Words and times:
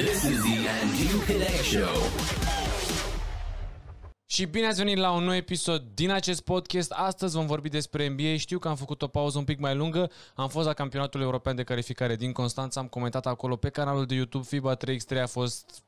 This 0.00 0.24
is 0.24 0.42
the 0.42 0.68
Andrew 0.82 1.18
Connect 1.26 1.64
Show. 1.64 2.02
Și 4.26 4.44
bine 4.46 4.66
ați 4.66 4.78
venit 4.78 4.96
la 4.96 5.12
un 5.12 5.24
nou 5.24 5.34
episod 5.34 5.82
din 5.94 6.10
acest 6.10 6.40
podcast. 6.40 6.90
Astăzi 6.90 7.36
vom 7.36 7.46
vorbi 7.46 7.68
despre 7.68 8.08
NBA. 8.08 8.36
Știu 8.36 8.58
că 8.58 8.68
am 8.68 8.76
făcut 8.76 9.02
o 9.02 9.06
pauză 9.06 9.38
un 9.38 9.44
pic 9.44 9.58
mai 9.58 9.74
lungă. 9.74 10.10
Am 10.34 10.48
fost 10.48 10.66
la 10.66 10.72
campionatul 10.72 11.20
european 11.20 11.56
de 11.56 11.62
calificare 11.62 12.16
din 12.16 12.32
Constanța. 12.32 12.80
Am 12.80 12.86
comentat 12.86 13.26
acolo 13.26 13.56
pe 13.56 13.68
canalul 13.68 14.06
de 14.06 14.14
YouTube. 14.14 14.44
FIBA 14.44 14.76
3x3 14.76 15.22
a 15.22 15.26
fost 15.26 15.84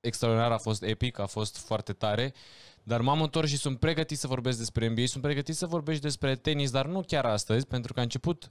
extraordinar, 0.00 0.52
a 0.52 0.58
fost 0.58 0.82
epic, 0.82 1.18
a 1.18 1.26
fost 1.26 1.58
foarte 1.58 1.92
tare. 1.92 2.34
Dar 2.82 3.00
m-am 3.00 3.22
întors 3.22 3.48
și 3.50 3.56
sunt 3.56 3.78
pregătit 3.78 4.18
să 4.18 4.26
vorbesc 4.26 4.58
despre 4.58 4.88
NBA. 4.88 5.06
Sunt 5.06 5.22
pregătit 5.22 5.54
să 5.54 5.66
vorbesc 5.66 6.00
despre 6.00 6.36
tenis, 6.36 6.70
dar 6.70 6.86
nu 6.86 7.02
chiar 7.06 7.24
astăzi, 7.24 7.66
pentru 7.66 7.92
că 7.92 7.98
a 8.00 8.02
început, 8.02 8.48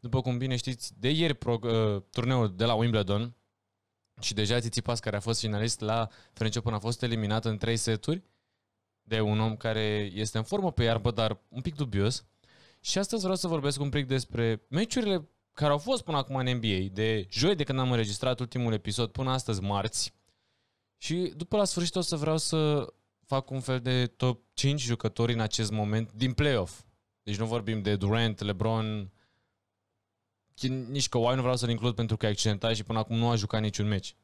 după 0.00 0.20
cum 0.20 0.38
bine 0.38 0.56
știți, 0.56 0.92
de 0.98 1.10
ieri 1.10 1.34
pro, 1.34 1.58
uh, 1.62 2.02
turneul 2.10 2.52
de 2.56 2.64
la 2.64 2.74
Wimbledon. 2.74 3.34
Și 4.22 4.34
deja 4.34 4.58
Tsitsipas, 4.58 5.00
care 5.00 5.16
a 5.16 5.20
fost 5.20 5.40
finalist 5.40 5.80
la 5.80 6.08
French 6.32 6.56
Open, 6.56 6.72
a 6.74 6.78
fost 6.78 7.02
eliminat 7.02 7.44
în 7.44 7.58
trei 7.58 7.76
seturi 7.76 8.22
de 9.02 9.20
un 9.20 9.40
om 9.40 9.56
care 9.56 10.10
este 10.14 10.38
în 10.38 10.44
formă 10.44 10.72
pe 10.72 10.82
iarbă, 10.82 11.10
dar 11.10 11.40
un 11.48 11.60
pic 11.60 11.74
dubios. 11.74 12.24
Și 12.80 12.98
astăzi 12.98 13.22
vreau 13.22 13.36
să 13.36 13.48
vorbesc 13.48 13.80
un 13.80 13.88
pic 13.88 14.06
despre 14.06 14.62
meciurile 14.68 15.28
care 15.52 15.72
au 15.72 15.78
fost 15.78 16.02
până 16.02 16.16
acum 16.16 16.36
în 16.36 16.56
NBA, 16.56 16.86
de 16.92 17.26
joi 17.30 17.54
de 17.54 17.64
când 17.64 17.78
am 17.78 17.90
înregistrat 17.90 18.40
ultimul 18.40 18.72
episod 18.72 19.10
până 19.10 19.30
astăzi, 19.30 19.62
marți. 19.62 20.14
Și 20.96 21.32
după 21.36 21.56
la 21.56 21.64
sfârșit 21.64 21.94
o 21.94 22.00
să 22.00 22.16
vreau 22.16 22.38
să 22.38 22.86
fac 23.26 23.50
un 23.50 23.60
fel 23.60 23.80
de 23.80 24.06
top 24.06 24.44
5 24.54 24.80
jucători 24.80 25.32
în 25.32 25.40
acest 25.40 25.70
moment 25.70 26.12
din 26.12 26.32
playoff. 26.32 26.82
Deci 27.22 27.38
nu 27.38 27.46
vorbim 27.46 27.82
de 27.82 27.96
Durant, 27.96 28.40
LeBron, 28.40 29.12
nici 30.68 31.08
Kawhi 31.08 31.34
nu 31.34 31.40
vreau 31.40 31.56
să-l 31.56 31.70
includ 31.70 31.94
pentru 31.94 32.16
că 32.16 32.26
e 32.26 32.28
accidentat 32.28 32.74
și 32.74 32.82
până 32.82 32.98
acum 32.98 33.16
nu 33.16 33.28
a 33.28 33.34
jucat 33.34 33.60
niciun 33.60 33.88
meci. 33.88 34.16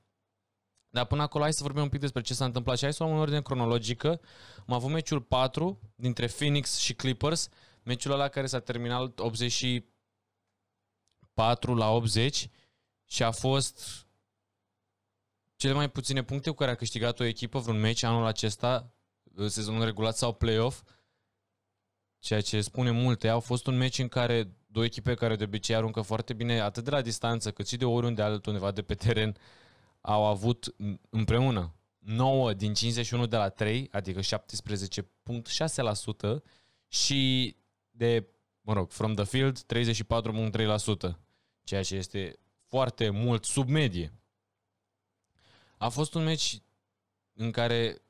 Dar 0.91 1.07
până 1.07 1.23
acolo 1.23 1.43
hai 1.43 1.53
să 1.53 1.63
vorbim 1.63 1.83
un 1.83 1.89
pic 1.89 2.01
despre 2.01 2.23
ce 2.23 2.35
s-a 2.35 2.45
întâmplat 2.45 2.77
și 2.77 2.83
hai 2.83 2.93
să 2.93 3.03
luăm 3.03 3.15
în 3.15 3.21
ordine 3.21 3.43
cronologică. 3.43 4.21
Am 4.67 4.75
avut 4.75 4.91
meciul 4.91 5.21
4 5.21 5.81
dintre 5.95 6.27
Phoenix 6.27 6.77
și 6.77 6.95
Clippers, 6.95 7.49
meciul 7.83 8.13
ăla 8.13 8.29
care 8.29 8.47
s-a 8.47 8.61
terminat 8.61 9.19
84 9.19 11.75
la 11.75 11.91
80 11.91 12.49
și 13.05 13.23
a 13.23 13.31
fost 13.31 14.07
cele 15.57 15.73
mai 15.73 15.91
puține 15.91 16.23
puncte 16.23 16.51
cu 16.51 16.57
care 16.57 16.71
a 16.71 16.75
câștigat 16.75 17.21
o 17.21 17.25
echipă 17.25 17.59
vreun 17.59 17.81
meci 17.81 18.03
anul 18.03 18.27
acesta, 18.27 18.93
sezonul 19.47 19.85
regulat 19.85 20.17
sau 20.17 20.35
playoff, 20.35 20.83
ceea 22.19 22.41
ce 22.41 22.61
spune 22.61 22.91
multe. 22.91 23.29
Au 23.29 23.41
fost 23.41 23.67
un 23.67 23.77
meci 23.77 23.99
în 23.99 24.09
care 24.09 24.57
două 24.67 24.85
echipe 24.85 25.15
care 25.15 25.37
de 25.37 25.45
obicei 25.45 25.75
aruncă 25.75 26.01
foarte 26.01 26.33
bine, 26.33 26.61
atât 26.61 26.85
de 26.85 26.91
la 26.91 27.01
distanță, 27.01 27.51
cât 27.51 27.69
și 27.69 27.77
de 27.77 27.85
oriunde 27.85 28.23
altundeva 28.23 28.71
de 28.71 28.83
pe 28.83 28.95
teren, 28.95 29.37
au 30.01 30.25
avut 30.25 30.75
împreună 31.11 31.75
9 31.99 32.53
din 32.53 32.75
51 32.75 33.27
de 33.27 33.37
la 33.37 33.49
3, 33.49 33.89
adică 33.93 34.21
17.6% 34.21 34.27
și 36.89 37.57
de, 37.91 38.29
mă 38.61 38.73
rog, 38.73 38.91
from 38.91 39.15
the 39.15 39.25
field 39.25 39.65
34.3%, 39.75 41.17
ceea 41.63 41.83
ce 41.83 41.95
este 41.95 42.39
foarte 42.65 43.11
mult 43.11 43.45
sub 43.45 43.69
medie. 43.69 44.13
A 45.79 45.89
fost 45.89 46.15
un 46.15 46.25
meci 46.25 46.63
în 47.33 47.51
care 47.51 48.03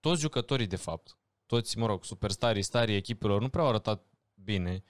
toți 0.00 0.20
jucătorii, 0.20 0.66
de 0.66 0.76
fapt, 0.76 1.18
toți, 1.46 1.78
mă 1.78 1.86
rog, 1.86 2.04
superstarii, 2.04 2.62
starii 2.62 2.96
echipelor, 2.96 3.40
nu 3.40 3.48
prea 3.48 3.62
au 3.62 3.68
arătat 3.68 4.06
bine. 4.34 4.82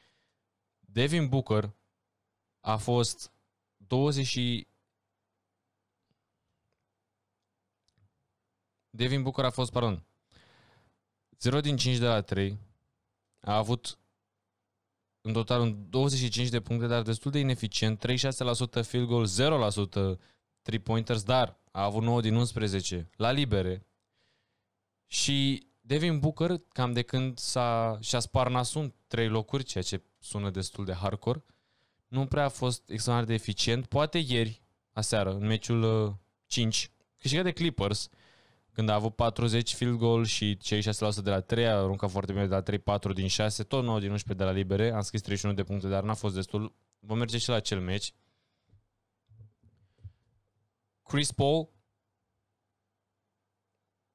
Devin 0.80 1.28
Booker 1.28 1.74
a 2.60 2.76
fost 2.76 3.32
20 3.76 4.66
Devin 8.96 9.22
Booker 9.22 9.44
a 9.44 9.50
fost, 9.50 9.72
pardon, 9.72 10.04
0 11.38 11.60
din 11.60 11.76
5 11.76 11.96
de 11.96 12.06
la 12.06 12.20
3. 12.20 12.58
A 13.40 13.56
avut 13.56 13.98
în 15.20 15.32
total 15.32 15.60
un 15.60 15.90
25 15.90 16.48
de 16.48 16.60
puncte, 16.60 16.86
dar 16.86 17.02
destul 17.02 17.30
de 17.30 17.38
ineficient. 17.38 17.98
36% 17.98 18.82
field 18.82 19.06
goal, 19.06 19.26
0% 19.26 20.18
3 20.62 20.78
pointers, 20.78 21.22
dar 21.22 21.60
a 21.70 21.84
avut 21.84 22.02
9 22.02 22.20
din 22.20 22.34
11 22.34 23.10
la 23.16 23.30
libere. 23.30 23.86
Și 25.06 25.66
Devin 25.80 26.18
Booker, 26.18 26.60
cam 26.68 26.92
de 26.92 27.02
când 27.02 27.38
s-a, 27.38 27.98
și-a 28.00 28.18
spart 28.18 28.50
nasul 28.50 28.82
în 28.82 28.92
3 29.06 29.28
locuri, 29.28 29.62
ceea 29.62 29.84
ce 29.84 30.02
sună 30.18 30.50
destul 30.50 30.84
de 30.84 30.92
hardcore, 30.92 31.44
nu 32.08 32.26
prea 32.26 32.44
a 32.44 32.48
fost 32.48 32.90
extraordinar 32.90 33.36
de 33.36 33.42
eficient. 33.42 33.86
Poate 33.86 34.18
ieri, 34.18 34.62
aseară, 34.92 35.34
în 35.34 35.46
meciul 35.46 36.14
5, 36.46 36.90
câștigat 37.18 37.44
de 37.44 37.52
Clippers, 37.52 38.08
când 38.76 38.88
a 38.88 38.94
avut 38.94 39.14
40 39.14 39.74
field 39.74 39.98
goal 39.98 40.24
și 40.24 40.56
cei 40.56 40.82
6% 40.82 40.84
de 41.22 41.30
la 41.30 41.40
3, 41.40 41.66
a 41.66 41.76
aruncat 41.76 42.10
foarte 42.10 42.32
bine 42.32 42.46
de 42.46 42.54
la 42.54 42.62
3, 42.62 42.78
4 42.78 43.12
din 43.12 43.26
6, 43.26 43.62
tot 43.62 43.84
9 43.84 44.00
din 44.00 44.10
11 44.10 44.44
de 44.44 44.50
la 44.50 44.56
libere, 44.56 44.92
am 44.92 45.00
scris 45.00 45.20
31 45.20 45.54
de 45.54 45.64
puncte, 45.64 45.88
dar 45.88 46.02
n-a 46.02 46.14
fost 46.14 46.34
destul. 46.34 46.74
Vom 46.98 47.18
merge 47.18 47.38
și 47.38 47.48
la 47.48 47.54
acel 47.54 47.80
meci. 47.80 48.14
Chris 51.02 51.32
Paul 51.32 51.68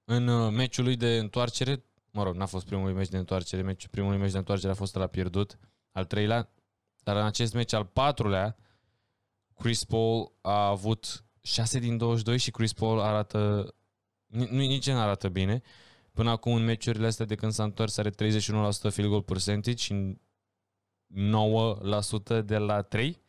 în 0.04 0.28
uh, 0.28 0.54
meciul 0.54 0.84
lui 0.84 0.96
de 0.96 1.18
întoarcere, 1.18 1.84
mă 2.12 2.24
rog, 2.24 2.36
n-a 2.36 2.46
fost 2.46 2.66
primul 2.66 2.94
meci 2.94 3.10
de 3.10 3.18
întoarcere, 3.18 3.62
meciul 3.62 3.90
primul 3.90 4.18
meci 4.18 4.32
de 4.32 4.38
întoarcere 4.38 4.72
a 4.72 4.76
fost 4.76 4.96
la 4.96 5.08
pierdut, 5.08 5.60
al 5.92 6.06
treilea, 6.06 6.54
dar 7.04 7.16
în 7.16 7.26
acest 7.26 7.54
meci 7.54 7.74
al 7.74 7.86
patrulea, 7.86 8.58
Chris 9.54 9.84
Paul 9.84 10.32
a 10.42 10.68
avut 10.68 11.26
6 11.42 11.80
din 11.80 11.98
22 11.98 12.38
și 12.38 12.52
Chris 12.52 12.74
Paul 12.74 13.00
arată 13.00 13.74
nu, 13.81 13.81
nici 14.32 14.90
nu 14.90 15.00
arată 15.00 15.30
bine. 15.30 15.62
Până 16.14 16.30
acum 16.30 16.54
în 16.54 16.64
meciurile 16.64 17.08
astea 17.08 17.26
de 17.26 17.36
când 17.36 17.52
s-a 17.52 17.64
întors 17.64 17.98
are 17.98 18.10
31% 18.10 18.14
field 18.90 19.10
goal 19.10 19.22
percentage 19.22 19.78
și 19.78 20.18
9% 22.42 22.46
de 22.46 22.58
la 22.58 22.82
3 22.82 23.22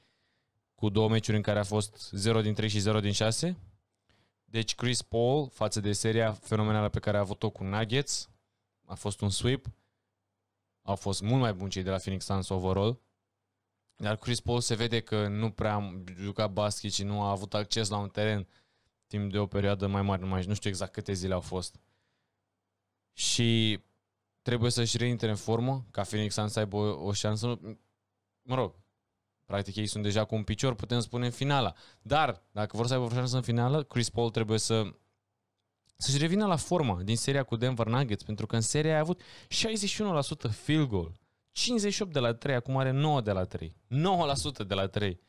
cu 0.75 0.89
două 0.89 1.09
meciuri 1.09 1.37
în 1.37 1.43
care 1.43 1.59
a 1.59 1.65
fost 1.65 2.11
0 2.11 2.41
din 2.41 2.55
3 2.55 2.69
și 2.69 2.79
0 2.79 3.01
din 3.01 3.13
6. 3.13 3.57
Deci 4.45 4.75
Chris 4.75 5.03
Paul, 5.03 5.49
față 5.49 5.81
de 5.81 5.93
seria 5.93 6.33
fenomenală 6.33 6.89
pe 6.89 6.99
care 6.99 7.17
a 7.17 7.21
avut-o 7.21 7.51
cu 7.51 7.65
Nuggets, 7.65 8.31
a 8.87 8.95
fost 8.95 9.21
un 9.21 9.31
sweep. 9.31 9.67
Au 10.83 10.97
fost 10.97 11.23
mult 11.23 11.41
mai 11.41 11.53
buni 11.53 11.71
cei 11.71 11.83
de 11.83 11.91
la 11.91 11.97
Phoenix 11.97 12.25
Suns 12.25 12.49
overall. 12.49 13.01
Dar 13.97 14.17
Chris 14.17 14.41
Paul 14.41 14.61
se 14.61 14.75
vede 14.75 15.01
că 15.01 15.29
nu 15.29 15.51
prea 15.51 15.75
a 15.75 16.03
jucat 16.19 16.53
basket 16.53 16.93
și 16.93 17.03
nu 17.03 17.23
a 17.23 17.31
avut 17.31 17.55
acces 17.55 17.89
la 17.89 17.97
un 17.97 18.09
teren 18.09 18.47
timp 19.13 19.33
de 19.33 19.39
o 19.39 19.47
perioadă 19.47 19.87
mai 19.87 20.03
mare, 20.03 20.21
nu, 20.21 20.27
mai, 20.27 20.45
nu 20.47 20.55
știu 20.55 20.71
exact 20.71 20.93
câte 20.93 21.13
zile 21.13 21.35
au 21.35 21.41
fost. 21.41 21.81
Și 23.13 23.81
trebuie 24.43 24.71
să-și 24.71 24.97
reintre 24.97 25.29
în 25.29 25.37
formă 25.37 25.87
ca 25.91 26.03
Phoenix 26.03 26.35
Suns 26.35 26.53
să 26.53 26.59
aibă 26.59 26.77
o, 26.77 27.07
o 27.07 27.13
șansă. 27.13 27.59
Mă 28.43 28.55
rog, 28.55 28.75
practic 29.45 29.77
ei 29.77 29.87
sunt 29.87 30.03
deja 30.03 30.25
cu 30.25 30.35
un 30.35 30.43
picior, 30.43 30.75
putem 30.75 31.01
spune, 31.01 31.25
în 31.25 31.31
finala. 31.31 31.73
Dar, 32.03 32.43
dacă 32.51 32.77
vor 32.77 32.87
să 32.87 32.93
aibă 32.93 33.05
o 33.05 33.09
șansă 33.09 33.37
în 33.37 33.43
finală, 33.43 33.83
Chris 33.83 34.11
Paul 34.11 34.31
trebuie 34.31 34.59
să 34.59 34.95
să-și 35.97 36.19
revină 36.19 36.47
la 36.47 36.57
formă 36.57 37.03
din 37.03 37.17
seria 37.17 37.43
cu 37.43 37.57
Denver 37.57 37.87
Nuggets, 37.87 38.23
pentru 38.23 38.47
că 38.47 38.55
în 38.55 38.61
seria 38.61 38.97
a 38.97 38.99
avut 38.99 39.21
61% 39.23 40.51
field 40.51 40.89
goal, 40.89 41.21
58 41.53 42.13
de 42.13 42.19
la 42.19 42.35
3, 42.35 42.55
acum 42.55 42.77
are 42.77 42.91
9 42.91 43.21
de 43.21 43.33
la 43.33 43.45
3, 43.45 43.77
9% 43.89 44.67
de 44.67 44.75
la 44.75 44.87
3. 44.87 45.21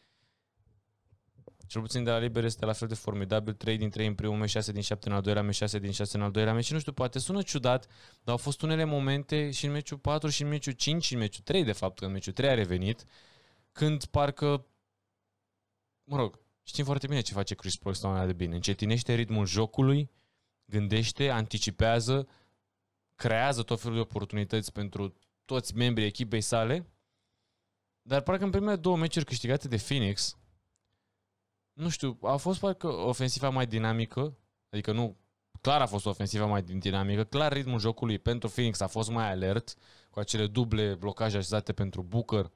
Cel 1.73 1.81
puțin 1.81 2.03
de 2.03 2.09
la 2.09 2.17
liber 2.17 2.43
este 2.43 2.65
la 2.65 2.73
fel 2.73 2.87
de 2.87 2.95
formidabil. 2.95 3.53
3 3.53 3.77
din 3.77 3.89
3 3.89 4.07
în 4.07 4.15
primul 4.15 4.37
meci, 4.37 4.49
6 4.49 4.71
din 4.71 4.81
7 4.81 5.09
în 5.09 5.15
al 5.15 5.21
doilea 5.21 5.43
meci, 5.43 5.55
6 5.55 5.79
din 5.79 5.91
6 5.91 6.17
în 6.17 6.23
al 6.23 6.31
doilea 6.31 6.53
meci. 6.53 6.65
Și 6.65 6.73
nu 6.73 6.79
știu, 6.79 6.91
poate 6.91 7.19
sună 7.19 7.41
ciudat, 7.41 7.85
dar 8.23 8.33
au 8.33 8.37
fost 8.37 8.61
unele 8.61 8.83
momente 8.83 9.51
și 9.51 9.65
în 9.65 9.71
meciul 9.71 9.97
4 9.97 10.29
și 10.29 10.41
în 10.41 10.47
meciul 10.47 10.73
5 10.73 11.03
și 11.03 11.13
în 11.13 11.19
meciul 11.19 11.43
3, 11.43 11.63
de 11.63 11.71
fapt, 11.71 11.99
că 11.99 12.05
în 12.05 12.11
meciul 12.11 12.33
3 12.33 12.49
a 12.49 12.53
revenit, 12.53 13.03
când 13.71 14.05
parcă, 14.05 14.65
mă 16.03 16.17
rog, 16.17 16.39
știm 16.63 16.85
foarte 16.85 17.07
bine 17.07 17.21
ce 17.21 17.33
face 17.33 17.55
Chris 17.55 17.75
Paul 17.75 17.95
stau 17.95 18.25
de 18.25 18.33
bine. 18.33 18.55
Încetinește 18.55 19.13
ritmul 19.13 19.45
jocului, 19.45 20.09
gândește, 20.65 21.29
anticipează, 21.29 22.27
creează 23.15 23.63
tot 23.63 23.79
felul 23.79 23.95
de 23.95 24.01
oportunități 24.01 24.71
pentru 24.71 25.13
toți 25.45 25.75
membrii 25.75 26.05
echipei 26.05 26.41
sale, 26.41 26.87
dar 28.01 28.21
parcă 28.21 28.43
în 28.43 28.49
primele 28.49 28.75
două 28.75 28.97
meciuri 28.97 29.25
câștigate 29.25 29.67
de 29.67 29.77
Phoenix, 29.77 30.37
nu 31.73 31.89
știu, 31.89 32.17
a 32.21 32.35
fost 32.35 32.59
parcă 32.59 32.87
ofensiva 32.87 33.49
mai 33.49 33.67
dinamică, 33.67 34.37
adică 34.69 34.91
nu, 34.91 35.17
clar 35.61 35.81
a 35.81 35.85
fost 35.85 36.05
ofensiva 36.05 36.45
mai 36.45 36.61
dinamică, 36.61 37.23
clar 37.23 37.53
ritmul 37.53 37.79
jocului 37.79 38.19
pentru 38.19 38.49
Phoenix 38.49 38.79
a 38.79 38.87
fost 38.87 39.09
mai 39.09 39.31
alert, 39.31 39.75
cu 40.09 40.19
acele 40.19 40.47
duble 40.47 40.95
blocaje 40.95 41.37
așezate 41.37 41.73
pentru 41.73 42.01
Booker 42.01 42.51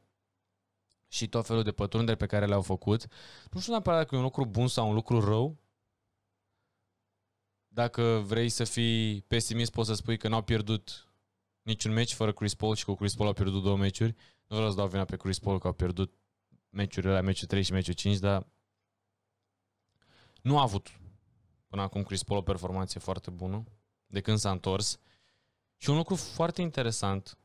și 1.07 1.27
tot 1.27 1.45
felul 1.45 1.63
de 1.63 1.71
pătrunderi 1.71 2.17
pe 2.17 2.25
care 2.25 2.45
le-au 2.45 2.61
făcut. 2.61 3.07
Nu 3.51 3.59
știu 3.59 3.71
neapărat 3.71 3.99
dacă 3.99 4.15
e 4.15 4.17
un 4.17 4.23
lucru 4.23 4.45
bun 4.45 4.67
sau 4.67 4.87
un 4.87 4.93
lucru 4.93 5.19
rău. 5.19 5.57
Dacă 7.67 8.23
vrei 8.25 8.49
să 8.49 8.63
fii 8.63 9.21
pesimist, 9.21 9.71
poți 9.71 9.87
să 9.87 9.93
spui 9.93 10.17
că 10.17 10.27
n-au 10.27 10.41
pierdut 10.41 11.11
niciun 11.61 11.93
meci 11.93 12.13
fără 12.13 12.33
Chris 12.33 12.53
Paul 12.53 12.75
și 12.75 12.85
cu 12.85 12.95
Chris 12.95 13.15
Paul 13.15 13.27
au 13.27 13.33
pierdut 13.33 13.63
două 13.63 13.77
meciuri. 13.77 14.15
Nu 14.47 14.55
vreau 14.55 14.69
să 14.69 14.77
dau 14.77 14.87
vina 14.87 15.05
pe 15.05 15.17
Chris 15.17 15.39
Paul 15.39 15.59
că 15.59 15.67
au 15.67 15.73
pierdut 15.73 16.13
meciurile 16.69 17.11
la 17.11 17.21
meciul 17.21 17.47
3 17.47 17.63
și 17.63 17.71
meciul 17.71 17.93
5, 17.93 18.17
dar 18.17 18.47
nu 20.47 20.57
a 20.57 20.61
avut 20.61 20.99
Până 21.67 21.81
acum 21.81 22.03
Chris 22.03 22.23
Paul 22.23 22.39
o 22.39 22.43
performanță 22.43 22.99
foarte 22.99 23.29
bună 23.29 23.63
de 24.05 24.21
când 24.21 24.37
s-a 24.37 24.51
întors. 24.51 24.99
Și 25.77 25.89
un 25.89 25.95
lucru 25.95 26.15
foarte 26.15 26.61
interesant, 26.61 27.37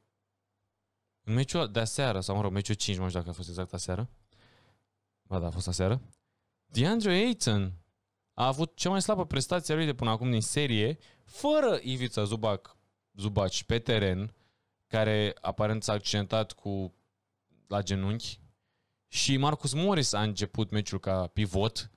în 1.25 1.35
meciul 1.35 1.71
de 1.71 1.81
aseară, 1.81 2.21
sau 2.21 2.37
mă 2.37 2.43
rog, 2.43 2.53
meciul 2.53 2.75
5, 2.75 2.97
nu 2.97 3.07
știu 3.07 3.19
dacă 3.19 3.31
a 3.31 3.35
fost 3.35 3.49
exact 3.49 3.73
aseară. 3.73 4.11
Ba 5.23 5.39
da, 5.39 5.47
a 5.47 5.51
fost 5.51 5.69
aseară. 5.69 6.01
DeAndre 6.65 7.13
Ayton 7.13 7.73
a 8.35 8.47
avut 8.47 8.77
cea 8.77 8.91
mai 8.91 9.03
slabă 9.03 9.27
prestație 9.27 9.75
a 9.75 9.77
lui 9.77 9.87
de 9.87 9.95
până 9.95 10.11
acum 10.11 10.31
din 10.31 10.41
serie, 10.41 10.99
fără 11.25 11.79
Ivica 11.83 12.25
Zubac, 12.25 12.77
Zubac 13.13 13.55
pe 13.55 13.79
teren, 13.79 14.35
care 14.87 15.35
aparent 15.41 15.83
s-a 15.83 15.93
accidentat 15.93 16.53
cu 16.53 16.95
la 17.67 17.83
genunchi. 17.83 18.41
Și 19.09 19.37
Marcus 19.37 19.73
Morris 19.73 20.13
a 20.13 20.23
început 20.23 20.71
meciul 20.71 21.01
ca 21.01 21.27
pivot 21.27 21.91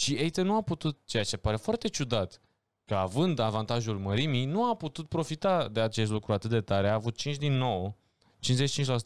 și 0.00 0.16
Ayton 0.16 0.46
nu 0.46 0.54
a 0.54 0.62
putut, 0.62 0.98
ceea 1.04 1.24
ce 1.24 1.36
pare 1.36 1.56
foarte 1.56 1.88
ciudat, 1.88 2.40
că 2.84 2.94
având 2.94 3.38
avantajul 3.38 3.98
mărimii, 3.98 4.44
nu 4.44 4.70
a 4.70 4.76
putut 4.76 5.08
profita 5.08 5.68
de 5.68 5.80
acest 5.80 6.10
lucru 6.10 6.32
atât 6.32 6.50
de 6.50 6.60
tare. 6.60 6.88
A 6.88 6.94
avut 6.94 7.16
5 7.16 7.36
din 7.36 7.52
9, 7.52 7.94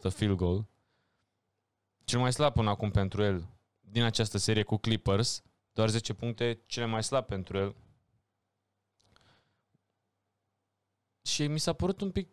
55% 0.09 0.13
field 0.15 0.37
goal. 0.37 0.67
Cel 2.03 2.19
mai 2.19 2.33
slab 2.33 2.53
până 2.53 2.69
acum 2.69 2.91
pentru 2.91 3.23
el 3.23 3.47
din 3.79 4.03
această 4.03 4.37
serie 4.37 4.63
cu 4.63 4.77
Clippers. 4.77 5.41
Doar 5.73 5.89
10 5.89 6.13
puncte, 6.13 6.61
cele 6.65 6.85
mai 6.85 7.03
slab 7.03 7.25
pentru 7.25 7.57
el. 7.57 7.75
Și 11.21 11.47
mi 11.47 11.59
s-a 11.59 11.73
părut 11.73 12.01
un 12.01 12.11
pic 12.11 12.29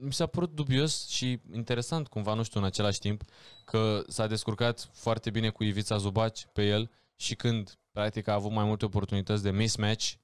mi 0.00 0.12
s-a 0.12 0.26
părut 0.26 0.54
dubios 0.54 1.08
și 1.08 1.40
interesant 1.52 2.08
cumva, 2.08 2.34
nu 2.34 2.42
știu, 2.42 2.60
în 2.60 2.66
același 2.66 2.98
timp, 2.98 3.22
că 3.64 4.02
s-a 4.08 4.26
descurcat 4.26 4.88
foarte 4.92 5.30
bine 5.30 5.50
cu 5.50 5.64
Ivița 5.64 5.96
Zubaci 5.96 6.46
pe 6.52 6.66
el 6.66 6.90
și 7.18 7.34
când, 7.34 7.78
practic, 7.98 8.28
a 8.28 8.32
avut 8.32 8.50
mai 8.50 8.64
multe 8.64 8.84
oportunități 8.84 9.42
de 9.42 9.50
mismatch, 9.50 10.14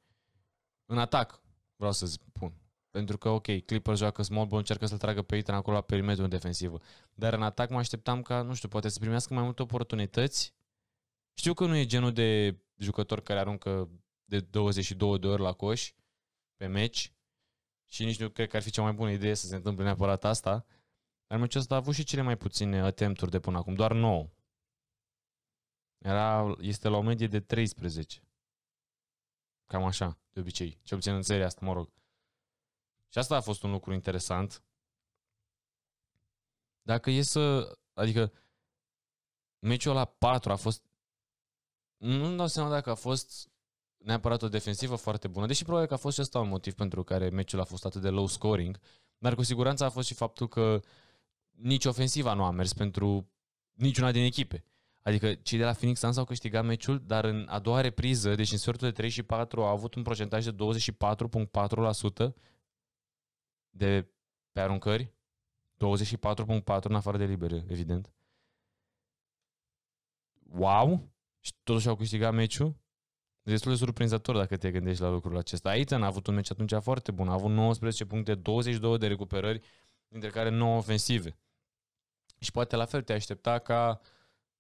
în 0.87 0.99
atac, 0.99 1.43
vreau 1.77 1.93
să 1.93 2.07
spun. 2.07 2.53
Pentru 2.91 3.19
că, 3.19 3.29
ok, 3.29 3.65
Clippers 3.65 3.99
joacă 3.99 4.23
small 4.23 4.47
ball, 4.47 4.59
încearcă 4.59 4.87
să-l 4.87 4.99
tragă 4.99 5.23
pe 5.23 5.37
Ethan 5.37 5.55
acolo 5.55 5.77
la 5.77 5.83
perimetrul 5.83 6.29
defensivă. 6.29 6.81
Dar 7.15 7.33
în 7.33 7.43
atac 7.43 7.71
mă 7.71 7.79
așteptam 7.79 8.23
ca, 8.23 8.43
nu 8.43 8.55
știu, 8.55 8.69
poate 8.69 8.89
să 8.89 8.99
primească 8.99 9.35
mai 9.35 9.43
multe 9.43 9.63
oportunități. 9.63 10.55
Știu 11.33 11.55
că 11.55 11.67
nu 11.67 11.77
e 11.77 11.85
genul 11.85 12.13
de 12.13 12.59
jucător 12.77 13.21
care 13.21 13.39
aruncă 13.39 13.89
de 14.25 14.41
22 14.41 15.19
de 15.19 15.27
ori 15.27 15.43
la 15.43 15.53
coș 15.53 15.93
pe 16.57 16.67
meci 16.67 17.13
și 17.87 18.05
nici 18.05 18.21
nu 18.21 18.29
cred 18.29 18.49
că 18.49 18.57
ar 18.57 18.63
fi 18.63 18.71
cea 18.71 18.83
mai 18.83 18.93
bună 18.93 19.11
idee 19.11 19.35
să 19.35 19.47
se 19.47 19.57
întâmple 19.57 19.85
neapărat 19.85 20.25
asta. 20.25 20.67
Dar 21.27 21.39
meciul 21.39 21.61
ăsta 21.61 21.75
a 21.75 21.79
avut 21.79 21.95
și 21.95 22.05
cele 22.05 22.23
mai 22.23 22.37
puține 22.37 22.81
attempturi 22.81 23.31
de 23.31 23.41
până 23.41 23.59
acum, 23.59 23.75
doar 23.75 23.93
9. 23.93 24.29
Era, 26.05 26.55
este 26.61 26.89
la 26.89 26.97
o 26.97 27.03
medie 27.03 27.27
de 27.27 27.41
13. 27.41 28.23
Cam 29.67 29.85
așa, 29.85 30.19
de 30.33 30.41
obicei. 30.41 30.79
Ce 30.83 30.95
puțin 30.95 31.15
în 31.15 31.23
seria 31.23 31.47
asta, 31.47 31.67
mă 31.67 31.73
rog. 31.73 31.93
Și 33.09 33.19
asta 33.19 33.37
a 33.37 33.41
fost 33.41 33.63
un 33.63 33.71
lucru 33.71 33.93
interesant. 33.93 34.65
Dacă 36.83 37.11
e 37.11 37.23
să... 37.23 37.73
Adică 37.93 38.33
meciul 39.59 39.95
la 39.95 40.05
4 40.05 40.53
a 40.53 40.57
fost... 40.57 40.85
Nu-mi 41.97 42.37
dau 42.37 42.47
seama 42.47 42.71
dacă 42.71 42.91
a 42.91 42.95
fost 42.95 43.49
neapărat 43.97 44.43
o 44.43 44.49
defensivă 44.49 44.97
foarte 44.97 45.29
bună, 45.29 45.47
deși 45.47 45.65
probabil 45.65 45.89
că 45.89 45.95
a 45.95 45.97
fost 45.97 46.15
și 46.15 46.21
ăsta 46.21 46.41
un 46.41 46.49
motiv 46.49 46.75
pentru 46.75 47.05
care 47.05 47.29
meciul 47.29 47.61
a 47.61 47.65
fost 47.65 47.85
atât 47.85 48.01
de 48.01 48.11
low 48.11 48.27
scoring, 48.27 48.81
dar 49.19 49.35
cu 49.35 49.43
siguranță 49.43 49.85
a 49.85 49.91
fost 49.91 50.07
și 50.07 50.15
faptul 50.15 50.49
că 50.49 50.81
nici 51.51 51.85
ofensiva 51.85 52.35
nu 52.35 52.45
a 52.45 52.51
mers 52.51 52.73
pentru 52.73 53.31
niciuna 53.73 54.13
din 54.13 54.23
echipe. 54.23 54.65
Adică 55.05 55.35
cei 55.35 55.59
de 55.59 55.65
la 55.65 55.73
Phoenix 55.73 55.99
Suns 55.99 56.17
au 56.17 56.25
câștigat 56.25 56.65
meciul, 56.65 57.03
dar 57.07 57.25
în 57.25 57.47
a 57.49 57.59
doua 57.59 57.81
repriză, 57.81 58.35
deci 58.35 58.53
în 58.53 58.59
sfertul 58.59 58.89
de 58.89 58.95
3 58.95 59.09
și 59.09 59.23
4, 59.23 59.63
au 59.63 59.69
avut 59.73 59.95
un 59.95 60.03
procentaj 60.03 60.45
de 60.45 60.55
24,4% 62.29 62.35
de 63.71 64.07
pe 64.53 64.61
aruncări. 64.61 65.13
24,4 65.75 66.83
în 66.83 66.95
afară 66.95 67.17
de 67.17 67.25
libere, 67.25 67.65
evident. 67.69 68.13
Wow! 70.51 71.13
Și 71.41 71.53
totuși 71.63 71.89
au 71.89 71.97
câștigat 71.97 72.33
meciul. 72.33 72.77
Destul 73.43 73.71
de 73.73 73.79
surprinzător 73.79 74.37
dacă 74.37 74.57
te 74.57 74.71
gândești 74.71 75.03
la 75.03 75.09
lucrul 75.09 75.37
acesta. 75.37 75.69
Aitan 75.69 76.03
a 76.03 76.07
avut 76.07 76.27
un 76.27 76.35
meci 76.35 76.51
atunci 76.51 76.73
foarte 76.81 77.11
bun. 77.11 77.29
A 77.29 77.33
avut 77.33 77.51
19 77.51 78.05
puncte, 78.05 78.35
22 78.35 78.99
de 78.99 79.07
recuperări, 79.07 79.61
dintre 80.09 80.31
care 80.31 80.49
9 80.49 80.77
ofensive. 80.77 81.37
Și 82.39 82.51
poate 82.51 82.77
la 82.77 82.85
fel 82.85 83.03
te 83.03 83.13
aștepta 83.13 83.59
ca 83.59 84.01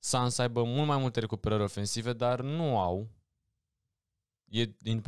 Suns 0.04 0.34
să 0.34 0.42
aibă 0.42 0.64
mult 0.64 0.86
mai 0.86 0.98
multe 0.98 1.20
recuperări 1.20 1.62
ofensive, 1.62 2.12
dar 2.12 2.40
nu 2.40 2.78
au. 2.78 3.10
E 4.44 4.64
din 4.64 5.02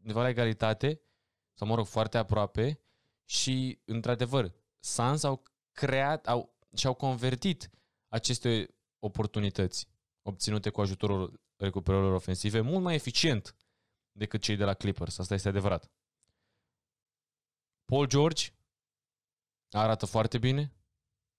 undeva 0.00 0.22
la 0.22 0.28
egalitate, 0.28 1.00
sau 1.54 1.66
mă 1.66 1.74
rog, 1.74 1.86
foarte 1.86 2.18
aproape 2.18 2.80
și, 3.24 3.80
într-adevăr, 3.84 4.54
Suns 4.78 5.22
au 5.22 5.42
creat, 5.72 6.26
au, 6.26 6.58
și-au 6.76 6.94
convertit 6.94 7.70
aceste 8.08 8.74
oportunități 8.98 9.88
obținute 10.22 10.70
cu 10.70 10.80
ajutorul 10.80 11.40
recuperărilor 11.56 12.14
ofensive 12.14 12.60
mult 12.60 12.82
mai 12.82 12.94
eficient 12.94 13.56
decât 14.12 14.42
cei 14.42 14.56
de 14.56 14.64
la 14.64 14.74
Clippers. 14.74 15.18
Asta 15.18 15.34
este 15.34 15.48
adevărat. 15.48 15.90
Paul 17.84 18.06
George 18.06 18.50
arată 19.70 20.06
foarte 20.06 20.38
bine. 20.38 20.72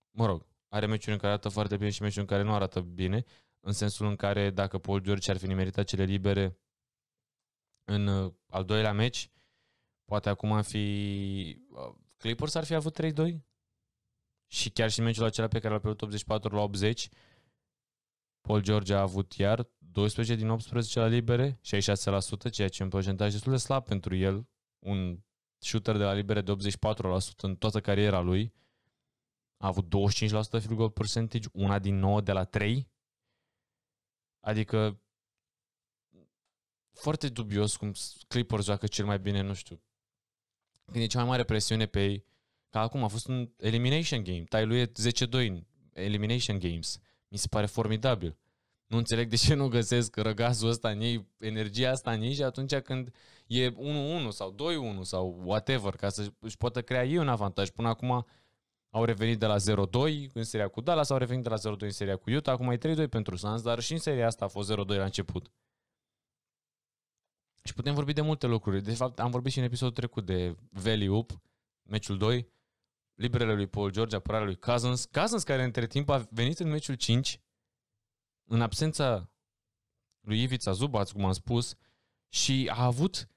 Mă 0.10 0.26
rog, 0.26 0.51
are 0.72 0.86
meciuri 0.86 1.12
în 1.12 1.18
care 1.18 1.32
arată 1.32 1.50
foarte 1.50 1.78
bine 1.78 1.90
și 1.90 2.02
meciuri 2.02 2.22
în 2.22 2.26
care 2.26 2.44
nu 2.44 2.54
arată 2.54 2.82
bine, 2.82 3.24
în 3.60 3.74
sensul 3.74 4.06
în 4.06 4.16
care 4.16 4.50
dacă 4.50 4.78
Paul 4.78 5.00
George 5.00 5.32
ar 5.32 5.38
fi 5.38 5.48
meritat 5.48 5.86
cele 5.86 6.04
libere 6.04 6.60
în 7.84 8.08
uh, 8.08 8.34
al 8.48 8.66
doilea 8.66 8.94
meci, 8.94 9.32
poate 10.06 10.30
acum 10.30 10.52
ar 10.52 10.64
fi 10.64 11.66
uh, 11.70 11.96
Clippers 12.18 12.56
ar 12.56 12.64
fi 12.64 12.74
avut 12.74 13.00
3-2 13.02 13.38
și 14.48 14.70
chiar 14.70 14.90
și 14.90 15.02
meciul 15.02 15.26
acela 15.26 15.48
pe 15.48 15.60
care 15.60 15.74
l-a 15.74 15.80
pierdut 15.80 16.02
84 16.02 16.56
la 16.56 16.62
80 16.62 17.10
Paul 18.42 18.62
George 18.62 18.94
a 18.94 19.02
avut 19.02 19.34
iar 19.34 19.70
12 19.78 20.36
din 20.36 20.50
18 20.50 21.00
la 21.00 21.08
libere, 21.08 21.60
66%, 21.60 22.52
ceea 22.52 22.68
ce 22.68 22.82
e 22.82 22.84
un 22.84 22.90
procentaj 22.90 23.32
destul 23.32 23.52
de 23.52 23.58
slab 23.58 23.86
pentru 23.86 24.16
el, 24.16 24.48
un 24.80 25.20
shooter 25.58 25.98
de 25.98 26.04
la 26.04 26.14
libere 26.14 26.42
de 26.42 26.52
84% 26.52 26.56
în 27.42 27.56
toată 27.56 27.80
cariera 27.82 28.20
lui. 28.20 28.54
A 29.62 29.68
avut 29.68 29.86
25% 29.86 29.90
field 30.50 30.74
goal 30.74 30.90
percentage, 30.90 31.48
una 31.54 31.80
din 31.80 31.96
9 31.96 32.22
de 32.22 32.32
la 32.32 32.44
3. 32.44 32.90
Adică 34.40 35.02
foarte 36.94 37.30
dubios 37.30 37.76
cum 37.76 37.94
Clippers 38.28 38.66
joacă 38.66 38.88
cel 38.88 39.06
mai 39.06 39.20
bine, 39.20 39.42
nu 39.42 39.54
știu. 39.54 39.82
Când 40.86 41.04
e 41.04 41.08
cea 41.08 41.20
mai 41.20 41.28
mare 41.28 41.44
presiune 41.44 41.86
pe 41.86 42.04
ei, 42.04 42.26
ca 42.70 42.80
acum 42.80 43.04
a 43.04 43.08
fost 43.08 43.28
un 43.28 43.50
elimination 43.58 44.24
game. 44.24 44.44
Tai 44.44 44.66
lui 44.66 44.80
e 44.80 44.92
10-2 44.92 44.92
în 45.32 45.64
elimination 45.94 46.60
games. 46.60 47.00
Mi 47.28 47.38
se 47.38 47.48
pare 47.48 47.66
formidabil. 47.66 48.38
Nu 48.86 48.98
înțeleg 48.98 49.30
de 49.30 49.36
ce 49.36 49.54
nu 49.54 49.68
găsesc 49.68 50.16
răgazul 50.16 50.70
ăsta 50.70 50.90
în 50.90 51.02
ei, 51.02 51.28
energia 51.38 51.92
asta 51.92 52.12
în 52.12 52.22
ei 52.22 52.34
și 52.34 52.44
atunci 52.44 52.76
când 52.76 53.14
e 53.48 53.72
1-1 53.72 53.76
sau 54.30 54.56
2-1 55.00 55.02
sau 55.02 55.42
whatever, 55.46 55.96
ca 55.96 56.10
să 56.10 56.34
își 56.40 56.58
poată 56.58 56.82
crea 56.82 57.06
ei 57.06 57.18
un 57.18 57.28
avantaj. 57.28 57.70
Până 57.70 57.88
acum 57.88 58.26
au 58.94 59.06
revenit 59.06 59.40
de 59.40 59.46
la 59.46 59.56
0-2 59.56 60.32
în 60.34 60.44
seria 60.44 60.68
cu 60.68 60.82
Dallas, 60.82 61.10
au 61.10 61.18
revenit 61.18 61.44
de 61.44 61.50
la 61.50 61.58
0-2 61.58 61.80
în 61.80 61.92
seria 61.92 62.18
cu 62.18 62.32
Utah, 62.32 62.54
acum 62.54 62.70
e 62.70 63.06
3-2 63.06 63.10
pentru 63.10 63.36
Suns, 63.36 63.62
dar 63.62 63.80
și 63.80 63.92
în 63.92 64.00
seria 64.00 64.26
asta 64.26 64.46
a 64.46 64.48
fost 64.48 64.72
0-2 64.72 64.76
la 64.76 65.04
început. 65.04 65.52
Și 67.64 67.74
putem 67.74 67.94
vorbi 67.94 68.14
de 68.14 68.22
multe 68.22 68.48
lucruri. 68.48 68.82
De 68.82 68.94
fapt, 68.94 69.20
am 69.20 69.32
vorbit 69.32 69.52
și 69.52 69.58
în 69.58 69.64
episodul 69.64 69.94
trecut 69.94 70.26
de 70.26 70.56
Valley 70.70 71.08
Up, 71.08 71.42
meciul 71.90 72.18
2, 72.18 72.52
liberele 73.14 73.54
lui 73.54 73.68
Paul 73.68 73.92
George, 73.92 74.16
apărarea 74.16 74.46
lui 74.46 74.60
Cousins. 74.60 75.06
Cousins 75.06 75.44
care 75.44 75.64
între 75.64 75.88
timp 75.88 76.10
a 76.10 76.28
venit 76.30 76.60
în 76.60 76.70
meciul 76.70 76.96
5 76.96 77.40
în 78.50 78.62
absența 78.62 79.32
lui 80.20 80.42
Ivița 80.42 80.72
Zubaț, 80.72 81.12
cum 81.12 81.26
am 81.26 81.32
spus, 81.32 81.76
și 82.34 82.70
a 82.74 82.84
avut 82.84 83.31